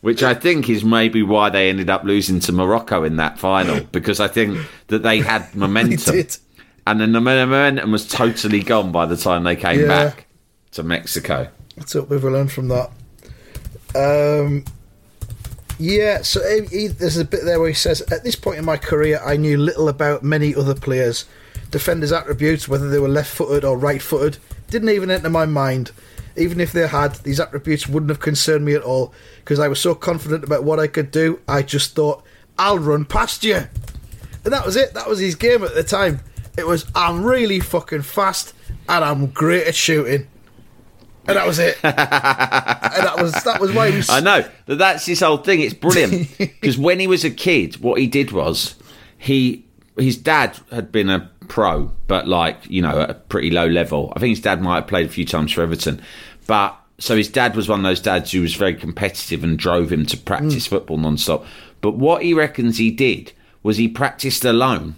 which 0.00 0.22
I 0.22 0.34
think 0.34 0.68
is 0.68 0.84
maybe 0.84 1.22
why 1.22 1.48
they 1.48 1.70
ended 1.70 1.88
up 1.88 2.04
losing 2.04 2.38
to 2.40 2.52
Morocco 2.52 3.04
in 3.04 3.16
that 3.16 3.38
final 3.38 3.80
because 3.92 4.20
I 4.20 4.28
think 4.28 4.58
that 4.88 5.02
they 5.02 5.20
had 5.20 5.54
momentum, 5.54 6.14
did. 6.14 6.36
and 6.86 7.00
then 7.00 7.12
the 7.12 7.20
momentum 7.22 7.90
was 7.92 8.06
totally 8.06 8.60
gone 8.60 8.92
by 8.92 9.06
the 9.06 9.16
time 9.16 9.44
they 9.44 9.56
came 9.56 9.80
Yeah. 9.80 9.86
back 9.86 10.26
to 10.72 10.82
Mexico. 10.82 11.48
Let's 11.78 11.94
hope 11.94 12.10
we've 12.10 12.22
learned 12.22 12.52
from 12.52 12.68
that. 12.68 12.90
Um, 13.96 14.64
yeah, 15.78 16.22
so 16.22 16.40
he, 16.48 16.66
he- 16.82 16.86
there's 16.88 17.16
a 17.16 17.24
bit 17.24 17.44
there 17.44 17.58
where 17.60 17.68
he 17.68 17.74
says, 17.74 18.00
At 18.02 18.24
this 18.24 18.36
point 18.36 18.58
in 18.58 18.64
my 18.64 18.76
career, 18.76 19.20
I 19.24 19.36
knew 19.36 19.56
little 19.58 19.88
about 19.88 20.22
many 20.22 20.54
other 20.54 20.74
players. 20.74 21.24
Defenders' 21.70 22.12
attributes, 22.12 22.68
whether 22.68 22.88
they 22.88 22.98
were 22.98 23.08
left 23.08 23.34
footed 23.34 23.64
or 23.64 23.76
right 23.76 24.00
footed, 24.00 24.38
didn't 24.70 24.90
even 24.90 25.10
enter 25.10 25.30
my 25.30 25.46
mind. 25.46 25.90
Even 26.36 26.60
if 26.60 26.72
they 26.72 26.86
had, 26.86 27.14
these 27.16 27.38
attributes 27.40 27.88
wouldn't 27.88 28.10
have 28.10 28.20
concerned 28.20 28.64
me 28.64 28.74
at 28.74 28.82
all 28.82 29.12
because 29.38 29.58
I 29.60 29.68
was 29.68 29.80
so 29.80 29.94
confident 29.94 30.42
about 30.44 30.64
what 30.64 30.80
I 30.80 30.86
could 30.86 31.10
do, 31.10 31.40
I 31.46 31.62
just 31.62 31.94
thought, 31.94 32.24
I'll 32.58 32.78
run 32.78 33.04
past 33.04 33.44
you. 33.44 33.56
And 34.44 34.52
that 34.52 34.64
was 34.66 34.76
it. 34.76 34.94
That 34.94 35.08
was 35.08 35.18
his 35.20 35.34
game 35.34 35.62
at 35.64 35.74
the 35.74 35.82
time. 35.84 36.20
It 36.58 36.66
was, 36.66 36.86
I'm 36.94 37.24
really 37.24 37.60
fucking 37.60 38.02
fast 38.02 38.52
and 38.88 39.04
I'm 39.04 39.26
great 39.28 39.66
at 39.66 39.74
shooting. 39.74 40.28
And 41.26 41.36
that 41.36 41.46
was 41.46 41.58
it. 41.58 41.78
and 41.82 41.96
that 41.96 43.14
was 43.18 43.32
that 43.44 43.60
was 43.60 43.72
was 43.72 44.10
I 44.10 44.20
know 44.20 44.46
that 44.66 44.76
that's 44.76 45.06
his 45.06 45.20
whole 45.20 45.38
thing. 45.38 45.60
It's 45.60 45.74
brilliant 45.74 46.28
because 46.38 46.76
when 46.76 47.00
he 47.00 47.06
was 47.06 47.24
a 47.24 47.30
kid, 47.30 47.76
what 47.76 47.98
he 47.98 48.06
did 48.06 48.32
was 48.32 48.74
he 49.16 49.64
his 49.96 50.16
dad 50.16 50.58
had 50.70 50.92
been 50.92 51.08
a 51.08 51.30
pro, 51.48 51.92
but 52.06 52.26
like 52.28 52.58
you 52.68 52.82
know 52.82 53.02
at 53.02 53.10
a 53.10 53.14
pretty 53.14 53.50
low 53.50 53.66
level. 53.66 54.12
I 54.16 54.20
think 54.20 54.30
his 54.30 54.40
dad 54.40 54.60
might 54.60 54.76
have 54.76 54.86
played 54.86 55.06
a 55.06 55.10
few 55.10 55.24
times 55.24 55.52
for 55.52 55.62
Everton, 55.62 56.02
but 56.46 56.78
so 56.98 57.16
his 57.16 57.28
dad 57.28 57.56
was 57.56 57.68
one 57.68 57.80
of 57.80 57.84
those 57.84 58.00
dads 58.00 58.32
who 58.32 58.42
was 58.42 58.54
very 58.54 58.74
competitive 58.74 59.42
and 59.42 59.58
drove 59.58 59.90
him 59.90 60.06
to 60.06 60.16
practice 60.16 60.66
mm. 60.66 60.70
football 60.70 60.96
non-stop. 60.96 61.44
But 61.80 61.96
what 61.96 62.22
he 62.22 62.34
reckons 62.34 62.78
he 62.78 62.90
did 62.90 63.32
was 63.62 63.76
he 63.78 63.88
practiced 63.88 64.44
alone 64.44 64.96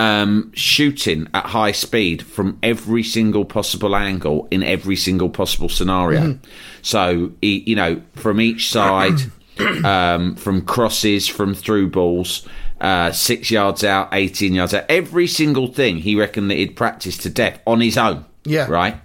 um, 0.00 0.50
shooting 0.54 1.28
at 1.34 1.44
high 1.44 1.72
speed 1.72 2.22
from 2.22 2.58
every 2.62 3.02
single 3.02 3.44
possible 3.44 3.94
angle 3.94 4.48
in 4.50 4.62
every 4.62 4.96
single 4.96 5.28
possible 5.28 5.68
scenario. 5.68 6.38
So, 6.80 7.32
he, 7.42 7.62
you 7.66 7.76
know, 7.76 8.00
from 8.14 8.40
each 8.40 8.70
side, 8.70 9.20
um, 9.84 10.36
from 10.36 10.62
crosses, 10.62 11.28
from 11.28 11.54
through 11.54 11.90
balls. 11.90 12.48
uh, 12.80 13.12
six 13.12 13.50
yards 13.50 13.84
out, 13.84 14.08
18 14.12 14.54
yards 14.54 14.72
out. 14.72 14.86
Every 14.88 15.26
single 15.26 15.66
thing 15.66 15.98
he 15.98 16.16
reckoned 16.16 16.50
that 16.50 16.56
he'd 16.56 16.76
practiced 16.76 17.20
to 17.22 17.28
death 17.28 17.60
on 17.66 17.82
his 17.82 17.98
own. 17.98 18.24
Yeah. 18.44 18.68
Right? 18.70 18.96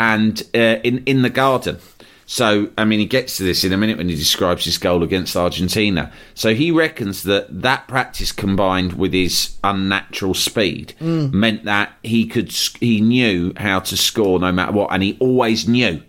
And 0.00 0.42
uh, 0.52 0.80
in, 0.82 1.04
in 1.04 1.22
the 1.22 1.30
garden. 1.30 1.78
So, 2.26 2.70
I 2.78 2.84
mean, 2.84 3.00
he 3.00 3.06
gets 3.06 3.36
to 3.36 3.42
this 3.42 3.64
in 3.64 3.72
a 3.72 3.76
minute 3.76 3.98
when 3.98 4.08
he 4.08 4.14
describes 4.14 4.64
his 4.64 4.78
goal 4.78 5.02
against 5.02 5.36
Argentina. 5.36 6.10
So 6.34 6.54
he 6.54 6.70
reckons 6.70 7.22
that 7.24 7.62
that 7.62 7.86
practice 7.86 8.32
combined 8.32 8.94
with 8.94 9.12
his 9.12 9.56
unnatural 9.62 10.34
speed 10.34 10.94
mm. 11.00 11.32
meant 11.32 11.64
that 11.64 11.92
he 12.02 12.26
could 12.26 12.50
he 12.80 13.00
knew 13.00 13.52
how 13.56 13.80
to 13.80 13.96
score 13.96 14.38
no 14.38 14.52
matter 14.52 14.72
what, 14.72 14.92
and 14.92 15.02
he 15.02 15.16
always 15.20 15.68
knew. 15.68 16.02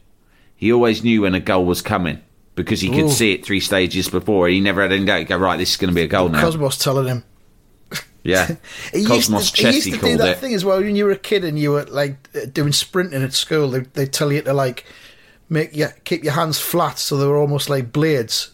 He 0.56 0.72
always 0.72 1.04
knew 1.04 1.24
when 1.24 1.36
a 1.36 1.42
goal 1.42 1.66
was 1.66 1.82
coming 1.82 2.22
because 2.56 2.80
he 2.80 2.90
could 2.90 3.06
Ooh. 3.06 3.12
see 3.12 3.34
it 3.34 3.46
three 3.46 3.60
stages 3.60 4.10
before. 4.10 4.48
He 4.48 4.62
never 4.62 4.82
had 4.82 4.94
any 4.94 5.06
doubt. 5.06 5.20
He'd 5.20 5.28
Go 5.28 5.38
right, 5.38 5.58
this 5.58 5.72
is 5.72 5.78
going 5.78 5.90
to 5.90 5.96
be 5.96 6.04
a 6.04 6.08
goal 6.08 6.30
now. 6.30 6.42
Cosmos 6.42 6.78
telling 6.78 7.08
him. 7.08 7.24
yeah, 8.24 8.56
He 8.94 9.06
Cosmos 9.06 9.42
used 9.42 9.56
to, 9.58 9.62
he 9.62 9.68
used 9.68 9.88
Chessy 9.88 9.92
to 9.92 10.06
do 10.06 10.18
that 10.18 10.30
it. 10.30 10.38
thing 10.38 10.54
as 10.54 10.64
well 10.64 10.80
when 10.80 10.96
you 10.96 11.06
were 11.06 11.12
a 11.12 11.18
kid 11.18 11.44
and 11.44 11.60
you 11.60 11.72
were 11.72 11.84
like 11.86 12.54
doing 12.54 12.72
sprinting 12.72 13.22
at 13.22 13.34
school. 13.34 13.70
They 13.70 13.80
they 13.82 14.06
tell 14.06 14.32
you 14.32 14.42
to 14.44 14.54
like 14.54 14.86
make 15.50 15.76
you 15.76 15.88
keep 16.04 16.24
your 16.24 16.34
hands 16.34 16.60
flat 16.60 16.98
so 17.00 17.18
they 17.18 17.26
were 17.28 17.38
almost 17.38 17.70
like 17.70 17.92
blades. 17.92 18.52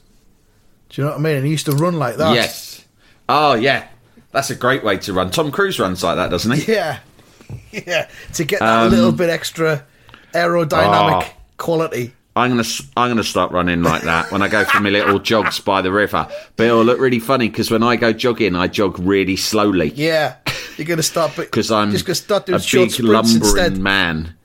Do 0.90 1.02
you 1.02 1.06
know 1.06 1.12
what 1.12 1.20
I 1.20 1.24
mean? 1.24 1.36
And 1.38 1.46
he 1.46 1.52
used 1.52 1.66
to 1.68 1.72
run 1.74 1.98
like 2.00 2.18
that. 2.18 2.34
Yes. 2.36 2.86
Oh 3.30 3.54
yeah, 3.54 3.88
that's 4.32 4.50
a 4.50 4.56
great 4.56 4.84
way 4.84 4.98
to 4.98 5.14
run. 5.14 5.32
Tom 5.32 5.52
Cruise 5.52 5.80
runs 5.80 6.04
like 6.04 6.18
that, 6.18 6.30
doesn't 6.32 6.52
he? 6.52 6.72
Yeah, 6.74 7.00
yeah. 7.72 8.10
To 8.34 8.44
get 8.44 8.60
that 8.60 8.92
little 8.92 9.12
bit 9.14 9.30
extra 9.30 9.86
aerodynamic 10.34 11.14
Um, 11.14 11.24
Oh. 11.24 11.34
quality. 11.58 12.14
I'm 12.36 12.50
gonna 12.52 12.64
I'm 12.96 13.10
gonna 13.10 13.24
start 13.26 13.52
running 13.52 13.84
like 13.84 14.04
that 14.04 14.32
when 14.32 14.42
I 14.42 14.48
go 14.48 14.64
for 14.64 14.80
my 14.80 14.90
little 14.90 15.20
jogs 15.32 15.60
by 15.60 15.82
the 15.82 15.92
river. 15.92 16.28
But 16.56 16.66
it'll 16.68 16.84
look 16.84 17.00
really 17.00 17.20
funny 17.20 17.50
because 17.50 17.70
when 17.70 17.84
I 17.84 17.98
go 17.98 18.14
jogging, 18.14 18.56
I 18.56 18.68
jog 18.68 19.00
really 19.00 19.36
slowly 19.36 19.90
Yeah, 19.96 20.36
you're 20.78 20.88
gonna 20.88 21.04
start 21.04 21.36
because 21.36 21.72
I'm 21.78 21.92
just 21.92 22.06
gonna 22.06 22.16
start 22.16 22.46
doing 22.46 22.56
a 22.58 22.62
short 22.62 22.90
big 22.92 23.00
lumbering 23.02 23.36
instead. 23.44 23.78
man. 23.78 24.36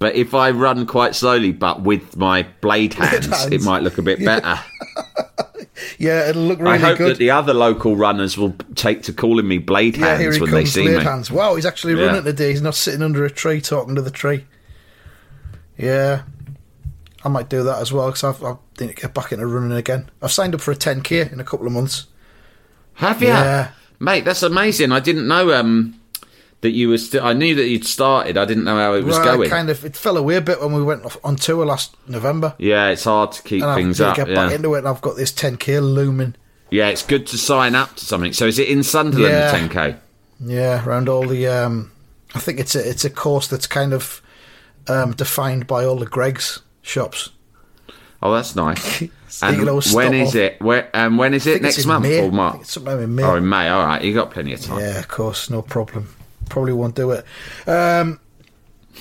But 0.00 0.16
if 0.16 0.34
I 0.34 0.50
run 0.50 0.86
quite 0.86 1.14
slowly, 1.14 1.52
but 1.52 1.82
with 1.82 2.16
my 2.16 2.42
blade 2.62 2.94
hands, 3.00 3.26
hands. 3.26 3.52
it 3.52 3.62
might 3.62 3.82
look 3.84 3.98
a 3.98 4.02
bit 4.02 4.24
better. 4.24 4.58
Yeah, 5.98 6.28
it'll 6.28 6.42
look 6.42 6.58
really 6.60 6.76
good. 6.78 6.84
I 6.84 6.88
hope 6.88 6.98
good. 6.98 7.10
that 7.12 7.18
the 7.18 7.30
other 7.30 7.54
local 7.54 7.96
runners 7.96 8.36
will 8.36 8.52
take 8.74 9.02
to 9.04 9.14
calling 9.14 9.48
me 9.48 9.56
blade 9.58 9.96
yeah, 9.96 10.16
here 10.18 10.24
hands 10.24 10.34
he 10.36 10.40
when 10.42 10.50
comes, 10.50 10.62
they 10.74 10.80
see 10.82 10.86
blade 10.88 10.98
me. 10.98 11.04
hands. 11.04 11.30
Wow, 11.30 11.54
he's 11.54 11.64
actually 11.64 11.94
Yeah. 11.98 12.06
running 12.06 12.24
today. 12.24 12.50
He's 12.50 12.60
not 12.60 12.74
sitting 12.74 13.00
under 13.02 13.24
a 13.24 13.30
tree 13.30 13.60
talking 13.62 13.94
to 13.94 14.02
the 14.02 14.10
tree. 14.10 14.44
Yeah, 15.78 16.22
I 17.24 17.28
might 17.28 17.48
do 17.48 17.62
that 17.64 17.78
as 17.80 17.92
well 17.92 18.10
because 18.10 18.42
I 18.42 18.56
need 18.78 18.88
to 18.88 18.94
get 18.94 19.14
back 19.14 19.32
into 19.32 19.46
running 19.46 19.76
again. 19.76 20.10
I've 20.20 20.32
signed 20.32 20.54
up 20.54 20.60
for 20.60 20.70
a 20.72 20.76
10k 20.76 21.32
in 21.32 21.40
a 21.40 21.44
couple 21.44 21.66
of 21.66 21.72
months. 21.72 22.06
Have 22.94 23.22
you, 23.22 23.28
Yeah. 23.28 23.70
mate? 23.98 24.24
That's 24.26 24.42
amazing. 24.42 24.92
I 24.92 25.00
didn't 25.00 25.28
know 25.28 25.52
um, 25.54 25.98
that 26.62 26.70
you 26.70 26.88
were 26.88 26.98
still. 26.98 27.24
I 27.24 27.32
knew 27.32 27.54
that 27.54 27.68
you'd 27.68 27.86
started. 27.86 28.36
I 28.36 28.44
didn't 28.44 28.64
know 28.64 28.76
how 28.76 28.94
it 28.94 29.04
was 29.04 29.18
going. 29.18 29.48
kind 29.50 29.70
of 29.70 29.84
it 29.84 29.96
fell 29.96 30.16
away 30.16 30.36
a 30.36 30.40
bit 30.40 30.60
when 30.60 30.72
we 30.72 30.82
went 30.82 31.04
on 31.24 31.36
tour 31.36 31.64
last 31.64 31.96
November, 32.08 32.54
Yeah, 32.58 32.88
it's 32.88 33.04
hard 33.04 33.32
to 33.32 33.42
keep 33.42 33.62
and 33.62 33.74
things 33.74 34.00
up. 34.00 34.16
get 34.16 34.28
yeah. 34.28 34.34
back 34.34 34.52
into 34.52 34.74
it. 34.74 34.78
And 34.78 34.88
I've 34.88 35.00
got 35.00 35.16
this 35.16 35.32
10k 35.32 35.80
looming. 35.80 36.34
Yeah, 36.70 36.88
it's 36.88 37.02
good 37.04 37.26
to 37.28 37.38
sign 37.38 37.74
up 37.74 37.96
to 37.96 38.04
something. 38.04 38.32
So 38.32 38.46
is 38.46 38.58
it 38.58 38.68
in 38.68 38.82
Sunderland, 38.82 39.32
Yeah. 39.32 39.50
the 39.50 39.56
10K? 39.74 39.96
Yeah, 40.40 40.84
around 40.86 41.08
all 41.08 41.26
the. 41.26 41.46
Um, 41.48 41.92
I 42.34 42.38
think 42.38 42.60
it's 42.60 42.74
a 42.74 42.88
it's 42.88 43.04
a 43.04 43.10
course 43.10 43.48
that's 43.48 43.66
kind 43.66 43.92
of 43.92 44.22
um, 44.86 45.12
defined 45.12 45.66
by 45.66 45.84
all 45.84 45.96
the 45.96 46.06
Greggs 46.06 46.60
shops. 46.82 47.30
Oh, 48.22 48.32
that's 48.34 48.54
nice. 48.54 49.02
And 49.42 49.54
you 49.56 49.62
can 49.62 49.68
always 49.68 49.84
stop 49.86 49.96
when 49.96 50.14
is 50.14 50.30
off. 50.30 50.34
it? 50.34 50.60
Where, 50.60 50.90
and 50.92 51.16
when 51.16 51.34
is 51.34 51.46
it? 51.46 51.62
Next 51.62 51.86
month 51.86 52.02
May. 52.02 52.20
or 52.20 52.32
March? 52.32 52.64
sometime 52.64 52.98
in 52.98 53.14
May. 53.14 53.22
Oh, 53.22 53.36
in 53.36 53.48
May. 53.48 53.68
All 53.68 53.86
right, 53.86 54.02
you 54.02 54.12
got 54.12 54.32
plenty 54.32 54.52
of 54.52 54.60
time. 54.60 54.80
Yeah, 54.80 54.98
of 54.98 55.06
course, 55.06 55.48
no 55.48 55.62
problem. 55.62 56.08
Probably 56.50 56.72
won't 56.72 56.94
do 56.94 57.12
it. 57.12 57.24
Um, 57.66 58.20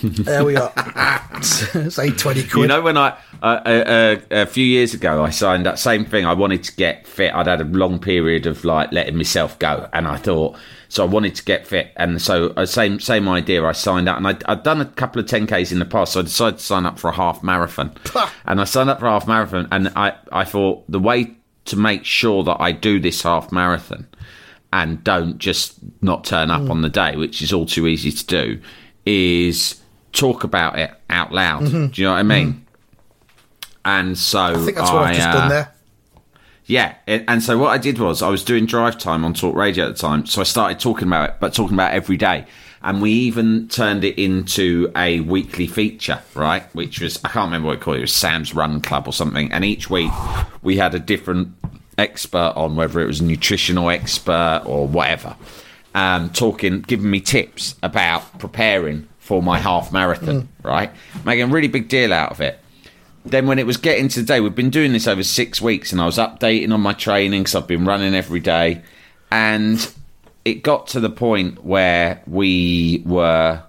there 0.02 0.46
we 0.46 0.56
are. 0.56 0.72
it's 1.36 2.00
eight 2.00 2.18
twenty 2.18 2.44
quid. 2.44 2.62
You 2.62 2.68
know, 2.68 2.82
when 2.82 2.96
I 2.96 3.18
uh, 3.42 3.46
uh, 3.66 3.70
uh, 3.70 4.18
a 4.32 4.46
few 4.46 4.66
years 4.66 4.94
ago, 4.94 5.24
I 5.24 5.32
signed 5.32 5.66
that 5.66 5.80
same 5.80 6.06
thing. 6.06 6.26
I 6.26 6.34
wanted 6.34 6.64
to 6.66 6.76
get 6.76 7.08
fit. 7.08 7.34
I'd 7.34 7.48
had 7.48 7.60
a 7.60 7.66
long 7.66 8.00
period 8.00 8.46
of 8.46 8.64
like 8.64 8.92
letting 8.92 9.18
myself 9.18 9.60
go, 9.60 9.90
and 9.92 10.08
I 10.08 10.18
thought 10.18 10.58
so. 10.88 11.04
I 11.04 11.08
wanted 11.08 11.36
to 11.36 11.44
get 11.44 11.68
fit, 11.68 11.92
and 11.98 12.22
so 12.22 12.54
uh, 12.56 12.66
same 12.66 13.00
same 13.00 13.28
idea. 13.28 13.66
I 13.66 13.74
signed 13.74 14.08
up, 14.08 14.18
and 14.18 14.28
I'd, 14.28 14.44
I'd 14.46 14.64
done 14.64 14.80
a 14.80 14.86
couple 14.86 15.20
of 15.20 15.26
10ks 15.26 15.72
in 15.72 15.80
the 15.80 15.86
past, 15.86 16.14
so 16.14 16.22
I 16.22 16.24
decided 16.24 16.60
to 16.60 16.64
sign 16.64 16.86
up 16.86 17.00
for 17.00 17.10
a 17.10 17.16
half 17.16 17.44
marathon. 17.44 17.94
and 18.46 18.62
I 18.62 18.64
signed 18.64 18.90
up 18.90 19.00
for 19.00 19.08
a 19.08 19.12
half 19.12 19.28
marathon, 19.28 19.68
and 19.72 19.92
I 19.96 20.16
I 20.32 20.46
thought 20.46 20.90
the 20.90 21.00
way 21.00 21.36
to 21.66 21.76
make 21.76 22.06
sure 22.06 22.44
that 22.44 22.58
I 22.60 22.72
do 22.72 23.00
this 23.00 23.24
half 23.24 23.52
marathon 23.52 24.08
and 24.72 25.04
don't 25.04 25.38
just 25.38 25.80
not 26.02 26.24
turn 26.24 26.52
up 26.52 26.62
mm. 26.62 26.70
on 26.70 26.82
the 26.82 26.90
day, 26.90 27.16
which 27.16 27.42
is 27.42 27.52
all 27.52 27.66
too 27.66 27.88
easy 27.88 28.12
to 28.12 28.26
do, 28.26 28.62
is 29.06 29.82
talk 30.12 30.44
about 30.44 30.78
it 30.78 30.92
out 31.10 31.32
loud. 31.32 31.64
Mm-hmm. 31.64 31.88
Do 31.88 32.02
you 32.02 32.08
know 32.08 32.14
what 32.14 32.20
I 32.20 32.24
mm. 32.24 32.28
mean? 32.28 32.66
And 33.86 34.18
so 34.18 34.40
I 34.40 34.56
think 34.56 34.78
that's 34.78 34.92
what 34.92 35.04
I've 35.04 35.16
just 35.16 35.28
uh, 35.28 35.34
done 35.34 35.50
there. 35.50 35.74
Yeah, 36.66 36.94
and 37.08 37.42
so 37.42 37.58
what 37.58 37.70
I 37.70 37.80
did 37.80 37.98
was 37.98 38.22
I 38.22 38.30
was 38.30 38.44
doing 38.44 38.68
drive 38.68 39.00
time 39.00 39.26
on 39.26 39.34
Talk 39.34 39.56
Radio 39.56 39.88
at 39.88 39.96
the 39.96 40.00
time, 40.00 40.28
so 40.28 40.40
I 40.40 40.44
started 40.44 40.80
talking 40.80 41.08
about 41.08 41.30
it, 41.30 41.36
but 41.40 41.52
talking 41.52 41.74
about 41.74 41.94
it 41.94 41.96
every 41.96 42.16
day, 42.16 42.46
and 42.84 43.02
we 43.02 43.12
even 43.12 43.68
turned 43.70 44.04
it 44.04 44.22
into 44.22 44.92
a 44.96 45.22
weekly 45.22 45.66
feature, 45.66 46.22
right? 46.36 46.64
Which 46.76 47.02
was 47.02 47.20
I 47.26 47.30
can't 47.30 47.48
remember 47.48 47.70
what 47.70 47.80
we 47.80 47.82
called. 47.82 47.96
it, 47.98 48.02
It 48.02 48.04
was 48.04 48.14
Sam's 48.14 48.54
Run 48.54 48.82
Club 48.82 49.08
or 49.08 49.14
something, 49.14 49.52
and 49.52 49.66
each 49.66 49.90
week 49.90 50.12
we 50.62 50.78
had 50.78 50.94
a 50.94 51.00
different 51.00 51.56
expert 52.00 52.54
on, 52.56 52.76
whether 52.76 53.00
it 53.00 53.06
was 53.06 53.20
a 53.20 53.24
nutritional 53.24 53.90
expert 53.90 54.64
or 54.66 54.88
whatever, 54.88 55.36
um, 55.94 56.30
talking, 56.30 56.82
giving 56.82 57.10
me 57.10 57.20
tips 57.20 57.76
about 57.84 58.40
preparing 58.40 59.08
for 59.20 59.44
my 59.44 59.60
half 59.60 59.92
marathon, 59.92 60.50
right? 60.64 60.92
Making 61.24 61.44
a 61.44 61.54
really 61.54 61.68
big 61.68 61.88
deal 61.88 62.12
out 62.12 62.32
of 62.32 62.42
it. 62.42 62.60
Then 63.26 63.46
when 63.46 63.60
it 63.60 63.68
was 63.68 63.78
getting 63.78 64.08
to 64.08 64.22
the 64.22 64.26
day, 64.26 64.40
we've 64.40 64.56
been 64.56 64.72
doing 64.72 64.94
this 64.94 65.08
over 65.08 65.24
six 65.24 65.62
weeks, 65.62 65.92
and 65.92 66.02
I 66.02 66.06
was 66.06 66.18
updating 66.18 66.74
on 66.74 66.82
my 66.82 66.94
training 66.94 67.42
because 67.42 67.54
I've 67.54 67.68
been 67.68 67.86
running 67.86 68.16
every 68.16 68.40
day, 68.40 68.82
and 69.30 69.94
it 70.46 70.64
got 70.64 70.88
to 70.88 71.00
the 71.00 71.10
point 71.10 71.64
where 71.64 72.24
we 72.26 73.04
were, 73.06 73.62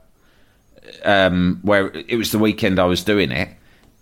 um, 1.04 1.58
where 1.62 1.88
it 1.88 2.16
was 2.16 2.32
the 2.32 2.38
weekend 2.38 2.78
I 2.78 2.84
was 2.84 3.04
doing 3.04 3.32
it, 3.32 3.50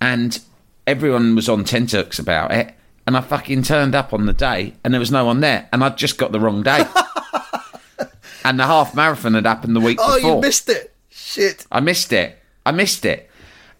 and 0.00 0.38
everyone 0.86 1.34
was 1.34 1.48
on 1.48 1.64
tenterhooks 1.64 2.18
about 2.18 2.52
it, 2.52 2.74
and 3.08 3.16
I 3.16 3.22
fucking 3.22 3.62
turned 3.62 3.94
up 3.94 4.12
on 4.12 4.26
the 4.26 4.34
day, 4.34 4.74
and 4.84 4.92
there 4.92 5.00
was 5.00 5.10
no 5.10 5.24
one 5.24 5.40
there, 5.40 5.66
and 5.72 5.82
I'd 5.82 5.96
just 5.96 6.18
got 6.18 6.30
the 6.30 6.38
wrong 6.38 6.62
day, 6.62 6.84
and 8.44 8.60
the 8.60 8.66
half 8.66 8.94
marathon 8.94 9.32
had 9.32 9.46
happened 9.46 9.74
the 9.74 9.80
week 9.80 9.96
oh, 9.98 10.16
before. 10.16 10.16
Oh, 10.16 10.16
before. 10.16 10.34
you 10.34 10.40
missed 10.42 10.68
it. 10.68 10.94
Shit. 11.08 11.66
I 11.72 11.80
missed 11.80 12.12
it. 12.12 12.38
I 12.66 12.72
missed 12.72 13.06
it. 13.06 13.30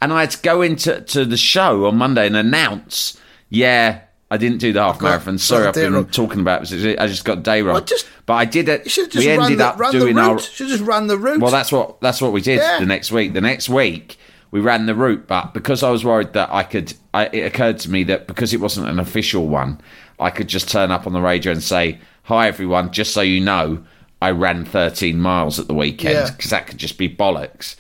And 0.01 0.15
I 0.15 0.21
had 0.21 0.31
to 0.31 0.41
go 0.41 0.63
into 0.63 1.03
to 1.03 1.27
the 1.27 1.37
show 1.37 1.85
on 1.85 1.97
Monday 1.97 2.27
and 2.27 2.37
announce, 2.37 3.21
yeah, 3.51 4.01
I 4.31 4.39
didn't 4.39 4.59
do 4.59 4.73
the 4.73 4.81
half 4.81 5.03
marathon. 5.03 5.37
Sorry, 5.37 5.67
I've 5.67 5.75
been 5.75 5.93
wrong. 5.93 6.07
talking 6.07 6.41
about 6.41 6.73
it. 6.73 6.99
I 6.99 7.07
just 7.07 7.27
got 7.27 7.43
day 7.43 7.61
wrong. 7.61 7.75
Well, 7.75 7.85
just- 7.85 8.09
but 8.25 8.33
I 8.33 8.47
did 8.47 8.71
it. 8.71 8.85
You 8.85 8.91
should 8.91 9.05
have 9.05 9.13
just 9.13 9.27
we 9.27 9.31
ended 9.31 9.59
the, 9.59 9.67
up 9.67 9.93
doing 9.93 10.17
our. 10.17 10.39
Should 10.39 10.69
just 10.69 10.85
ran 10.85 11.07
the 11.07 11.19
route. 11.19 11.43
Well, 11.43 11.51
that's 11.51 11.71
what 11.71 12.01
that's 12.01 12.23
what 12.23 12.33
we 12.33 12.41
did 12.41 12.61
Yeah. 12.61 12.79
the 12.81 12.87
next 12.87 13.13
week. 13.13 13.35
The 13.35 13.43
next 13.43 13.69
week 13.69 14.17
we 14.51 14.61
ran 14.61 14.87
the 14.87 14.95
route, 14.95 15.27
but 15.27 15.53
because 15.55 15.83
I 15.83 15.91
was 15.91 16.05
worried 16.05 16.33
that 16.33 16.51
I 16.51 16.63
could, 16.63 16.95
I, 17.13 17.27
it 17.27 17.41
occurred 17.41 17.79
to 17.81 17.91
me 17.91 18.05
that 18.05 18.27
because 18.27 18.55
it 18.55 18.61
wasn't 18.61 18.89
an 18.89 18.99
official 18.99 19.47
one, 19.49 19.81
I 20.19 20.31
could 20.31 20.49
just 20.49 20.69
turn 20.71 20.91
up 20.91 21.07
on 21.07 21.13
the 21.13 21.21
radio 21.21 21.53
and 21.53 21.63
say, 21.63 21.99
"Hi, 22.25 22.49
everyone. 22.49 22.91
Just 22.93 23.13
so 23.13 23.21
you 23.21 23.41
know, 23.41 23.85
I 24.23 24.31
ran 24.31 24.65
13 24.65 25.19
miles 25.21 25.59
at 25.59 25.67
the 25.69 25.75
weekend 25.75 26.15
Yeah. 26.15 26.31
because 26.31 26.51
that 26.51 26.67
could 26.67 26.79
just 26.79 26.97
be 26.99 27.09
bollocks." 27.09 27.77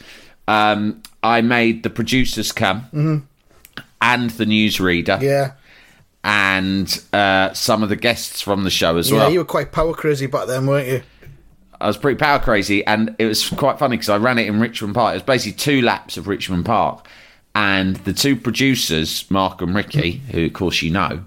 Um, 0.47 1.03
I 1.23 1.41
made 1.41 1.83
the 1.83 1.91
producers 1.91 2.53
come 2.53 3.27
and 4.01 4.31
the 4.31 4.45
newsreader 4.47 5.21
yeah. 5.21 5.53
and 6.25 7.03
uh, 7.13 7.53
some 7.53 7.83
of 7.83 7.89
the 7.89 7.97
guests 7.97 8.41
from 8.41 8.65
the 8.65 8.71
show 8.71 8.97
as 8.97 9.11
Yeah, 9.11 9.17
well. 9.17 9.27
Yeah, 9.27 9.33
you 9.33 9.39
were 9.41 9.45
quite 9.45 9.73
power 9.73 9.95
crazy 9.95 10.27
back 10.27 10.47
then, 10.47 10.67
weren't 10.67 10.89
you? 10.89 11.03
I 11.81 11.87
was 11.87 11.97
pretty 11.97 12.19
power 12.19 12.39
crazy, 12.39 12.85
and 12.87 13.15
it 13.19 13.27
was 13.27 13.49
quite 13.51 13.79
funny 13.79 13.97
because 13.97 14.09
I 14.09 14.17
ran 14.17 14.39
it 14.39 14.47
in 14.47 14.61
Richmond 14.61 14.95
Park. 14.95 15.13
It 15.13 15.17
was 15.17 15.23
basically 15.23 15.59
two 15.59 15.83
laps 15.83 16.17
of 16.17 16.27
Richmond 16.27 16.67
Park, 16.67 17.07
and 17.55 17.97
the 17.97 18.13
two 18.13 18.37
producers, 18.37 19.31
Mark 19.31 19.63
and 19.63 19.75
Ricky, 19.75 20.23
who 20.33 20.47
of 20.47 20.53
course 20.53 20.83
you 20.83 20.91
know, 20.91 21.23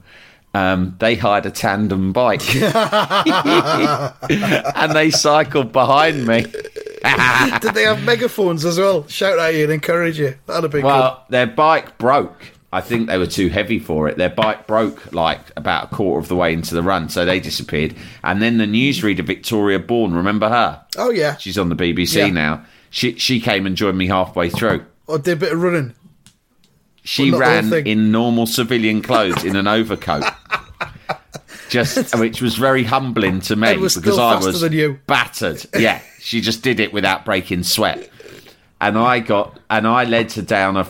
um, 0.53 0.95
they 0.99 1.15
hired 1.15 1.45
a 1.45 1.51
tandem 1.51 2.11
bike, 2.11 2.43
and 4.75 4.91
they 4.93 5.09
cycled 5.09 5.71
behind 5.71 6.27
me. 6.27 6.45
Did 7.61 7.73
they 7.73 7.83
have 7.83 8.03
megaphones 8.03 8.65
as 8.65 8.77
well? 8.77 9.07
Shout 9.07 9.39
at 9.39 9.55
you 9.55 9.63
and 9.63 9.73
encourage 9.73 10.19
you. 10.19 10.35
That'd 10.45 10.71
been 10.71 10.83
Well, 10.83 11.25
their 11.29 11.47
bike 11.47 11.97
broke. 11.97 12.50
I 12.73 12.79
think 12.81 13.07
they 13.07 13.17
were 13.17 13.27
too 13.27 13.49
heavy 13.49 13.79
for 13.79 14.07
it. 14.07 14.17
Their 14.17 14.29
bike 14.29 14.65
broke 14.65 15.11
like 15.13 15.41
about 15.57 15.91
a 15.91 15.95
quarter 15.95 16.19
of 16.19 16.29
the 16.29 16.35
way 16.35 16.53
into 16.53 16.73
the 16.73 16.81
run, 16.81 17.09
so 17.09 17.25
they 17.25 17.39
disappeared. 17.39 17.95
And 18.23 18.41
then 18.41 18.57
the 18.57 18.65
newsreader 18.65 19.25
Victoria 19.25 19.77
Bourne, 19.79 20.13
remember 20.13 20.47
her? 20.47 20.81
Oh 20.97 21.11
yeah. 21.11 21.35
She's 21.37 21.57
on 21.57 21.69
the 21.69 21.75
BBC 21.75 22.15
Yeah. 22.15 22.27
now. 22.27 22.65
She 22.89 23.17
she 23.17 23.41
came 23.41 23.65
and 23.65 23.75
joined 23.75 23.97
me 23.97 24.07
halfway 24.07 24.49
through. 24.49 24.85
I 25.09 25.17
did 25.17 25.33
a 25.33 25.35
bit 25.35 25.51
of 25.51 25.61
running. 25.61 25.93
She 27.03 27.31
Well, 27.31 27.39
not 27.39 27.45
the 27.45 27.61
whole 27.61 27.71
ran 27.71 27.87
in 27.87 28.11
normal 28.11 28.45
civilian 28.45 29.01
clothes 29.01 29.43
in 29.43 29.55
an 29.55 29.67
overcoat. 29.67 30.23
just 31.69 32.17
which 32.19 32.41
was 32.41 32.55
very 32.55 32.83
humbling 32.83 33.39
to 33.39 33.55
me 33.55 33.73
because 33.75 34.19
I 34.19 34.37
was 34.39 34.63
battered. 35.07 35.65
Yeah, 35.77 36.01
she 36.19 36.41
just 36.41 36.61
did 36.61 36.79
it 36.79 36.93
without 36.93 37.25
breaking 37.25 37.63
sweat, 37.63 38.09
and 38.79 38.97
I 38.97 39.19
got 39.19 39.59
and 39.69 39.87
I 39.87 40.03
led 40.03 40.31
her 40.33 40.41
down 40.41 40.77
a. 40.77 40.87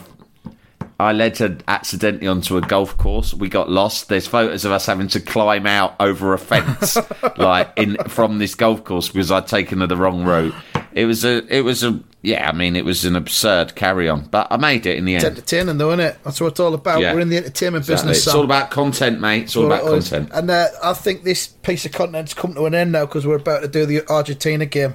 I 1.02 1.12
led 1.12 1.38
her 1.38 1.56
accidentally 1.68 2.26
onto 2.28 2.56
a 2.56 2.60
golf 2.60 2.96
course. 2.96 3.34
We 3.34 3.48
got 3.48 3.68
lost. 3.70 4.08
There's 4.08 4.26
photos 4.26 4.64
of 4.64 4.72
us 4.72 4.86
having 4.86 5.08
to 5.08 5.20
climb 5.20 5.66
out 5.66 5.94
over 6.00 6.32
a 6.32 6.38
fence, 6.38 6.96
like 7.36 7.72
in 7.76 7.96
from 8.08 8.38
this 8.38 8.54
golf 8.54 8.84
course 8.84 9.08
because 9.08 9.30
I'd 9.30 9.46
taken 9.46 9.80
her 9.80 9.86
the 9.86 9.96
wrong 9.96 10.24
route. 10.24 10.54
It 10.92 11.06
was 11.06 11.24
a, 11.24 11.42
it 11.54 11.62
was 11.62 11.82
a, 11.82 12.00
yeah. 12.20 12.48
I 12.48 12.52
mean, 12.52 12.76
it 12.76 12.84
was 12.84 13.04
an 13.06 13.16
absurd 13.16 13.74
carry 13.74 14.08
on, 14.10 14.26
but 14.26 14.48
I 14.50 14.58
made 14.58 14.84
it 14.84 14.98
in 14.98 15.06
the 15.06 15.14
It's 15.14 15.24
end. 15.24 15.36
entertaining, 15.38 15.78
though, 15.78 15.88
isn't 15.90 16.00
it? 16.00 16.18
That's 16.22 16.38
what 16.40 16.48
it's 16.48 16.60
all 16.60 16.74
about. 16.74 17.00
Yeah. 17.00 17.14
We're 17.14 17.20
in 17.20 17.30
the 17.30 17.38
entertainment 17.38 17.84
Exactly. 17.84 18.10
business. 18.10 18.26
It's 18.26 18.34
all 18.34 18.44
about 18.44 18.70
content, 18.70 19.18
mate. 19.20 19.44
It's 19.44 19.56
all 19.56 19.68
That's 19.68 19.82
about 19.82 19.94
is. 19.96 20.08
content. 20.10 20.30
And 20.34 20.50
uh, 20.50 20.68
I 20.82 20.92
think 20.92 21.24
this 21.24 21.46
piece 21.46 21.86
of 21.86 21.92
content's 21.92 22.34
come 22.34 22.54
to 22.54 22.66
an 22.66 22.74
end 22.74 22.92
now 22.92 23.06
because 23.06 23.26
we're 23.26 23.36
about 23.36 23.60
to 23.62 23.68
do 23.68 23.86
the 23.86 24.06
Argentina 24.10 24.66
game. 24.66 24.92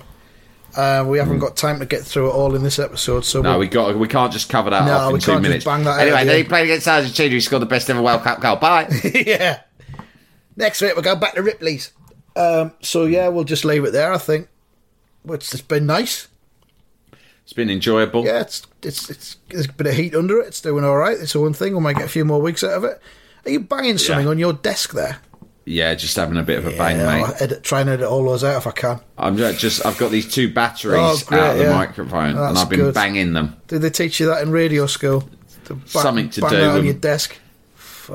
Uh, 0.77 1.03
we 1.07 1.17
haven't 1.17 1.39
got 1.39 1.57
time 1.57 1.79
to 1.79 1.85
get 1.87 2.03
through 2.03 2.27
it 2.29 2.33
all 2.33 2.53
in 2.55 2.61
this 2.61 2.77
episode, 2.77 3.25
so. 3.25 3.41
No, 3.41 3.51
we'll- 3.51 3.59
we 3.61 3.67
got. 3.67 3.97
We 3.97 4.07
can't 4.07 4.31
just 4.31 4.47
cover 4.47 4.69
that 4.69 4.85
No, 4.85 4.93
off 4.93 5.07
in 5.09 5.13
we 5.15 5.19
two 5.19 5.31
can't 5.31 5.43
just 5.45 5.65
bang 5.65 5.83
that 5.85 5.99
anyway, 5.99 6.17
at 6.17 6.23
the 6.25 6.29
then 6.29 6.37
he 6.37 6.43
played 6.43 6.63
against 6.65 6.87
Argentina. 6.87 7.29
He 7.33 7.39
scored 7.41 7.63
the 7.63 7.65
best 7.65 7.89
ever 7.89 8.01
World 8.01 8.21
Cup 8.21 8.39
goal. 8.41 8.57
Bye. 8.57 8.87
yeah. 9.13 9.61
Next 10.55 10.79
week 10.81 10.93
we'll 10.93 11.03
go 11.03 11.15
back 11.15 11.33
to 11.33 11.41
Ripley's. 11.41 11.91
Um, 12.35 12.73
so 12.81 13.05
yeah, 13.05 13.27
we'll 13.29 13.43
just 13.43 13.65
leave 13.65 13.83
it 13.85 13.91
there. 13.91 14.13
I 14.13 14.19
think, 14.19 14.49
which 15.23 15.49
has 15.51 15.61
been 15.61 15.87
nice. 15.87 16.27
it's 17.43 17.53
been 17.53 17.71
enjoyable. 17.71 18.23
Yeah, 18.25 18.41
it's 18.41 18.67
it's 18.83 19.09
it's 19.09 19.37
there's 19.49 19.65
a 19.65 19.73
bit 19.73 19.87
of 19.87 19.93
heat 19.95 20.13
under 20.13 20.39
it. 20.39 20.47
It's 20.47 20.61
doing 20.61 20.83
all 20.85 20.97
right. 20.97 21.17
It's 21.19 21.33
one 21.33 21.53
thing. 21.53 21.73
We 21.73 21.79
might 21.81 21.95
get 21.95 22.05
a 22.05 22.09
few 22.09 22.23
more 22.25 22.39
weeks 22.39 22.63
out 22.63 22.73
of 22.73 22.83
it. 22.83 23.01
Are 23.45 23.49
you 23.49 23.61
banging 23.61 23.97
something 23.97 24.25
Yeah. 24.25 24.31
on 24.31 24.37
your 24.37 24.53
desk 24.53 24.93
there? 24.93 25.17
Yeah, 25.69 25.93
just 25.95 26.15
having 26.15 26.37
a 26.37 26.43
bit 26.43 26.59
of 26.59 26.65
a 26.65 26.71
bang, 26.77 26.97
Yeah, 26.97 27.05
mate. 27.05 27.23
I'll 27.25 27.43
edit, 27.43 27.61
try 27.63 27.81
and 27.81 27.89
edit 27.89 28.07
all 28.07 28.23
those 28.23 28.41
out 28.43 28.55
if 28.55 28.67
I 28.67 28.71
can. 28.71 29.01
I'm 29.17 29.35
just, 29.35 29.85
I've 29.85 29.97
got 29.97 30.11
these 30.11 30.31
two 30.31 30.51
batteries 30.53 30.95
Oh, 30.97 31.19
great, 31.25 31.39
out 31.41 31.51
of 31.51 31.57
the 31.57 31.63
yeah. 31.65 31.73
microphone, 31.73 32.37
Oh, 32.37 32.45
and 32.45 32.57
I've 32.57 32.69
been 32.69 32.79
good. 32.79 32.93
banging 32.93 33.33
them. 33.33 33.57
Did 33.67 33.81
they 33.81 33.89
teach 33.89 34.19
you 34.21 34.27
that 34.27 34.41
in 34.41 34.51
radio 34.51 34.85
school? 34.85 35.27
To 35.65 35.73
bang, 35.73 35.85
Something 35.87 36.29
to 36.29 36.41
bang 36.41 36.49
do 36.51 36.69
on 36.69 36.85
your 36.85 36.93
desk. 36.93 37.35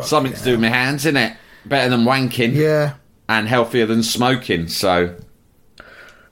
Something 0.01 0.33
to 0.33 0.43
do 0.43 0.53
with 0.53 0.61
my 0.61 0.69
hands, 0.71 1.05
in 1.05 1.19
it. 1.19 1.37
Better 1.67 1.91
than 1.91 2.05
wanking, 2.05 2.55
Yeah. 2.55 2.95
and 3.29 3.47
healthier 3.47 3.85
than 3.85 4.03
smoking. 4.03 4.69
So 4.69 5.15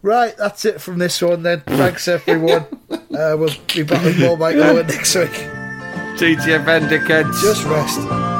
Right, 0.02 0.34
that's 0.38 0.64
it 0.64 0.80
from 0.80 0.96
this 0.96 1.20
one 1.20 1.42
then. 1.42 1.60
Thanks 1.66 2.08
everyone. 2.08 2.64
uh, 2.90 3.36
we'll 3.36 3.50
be 3.74 3.82
back 3.82 4.02
with 4.02 4.18
more 4.18 4.38
Mike 4.38 4.56
Owen 4.56 4.86
next 4.88 5.14
week. 5.14 5.28
TTF 6.16 6.66
Endicants. 6.66 7.42
Just 7.42 7.64
rest. 7.66 8.39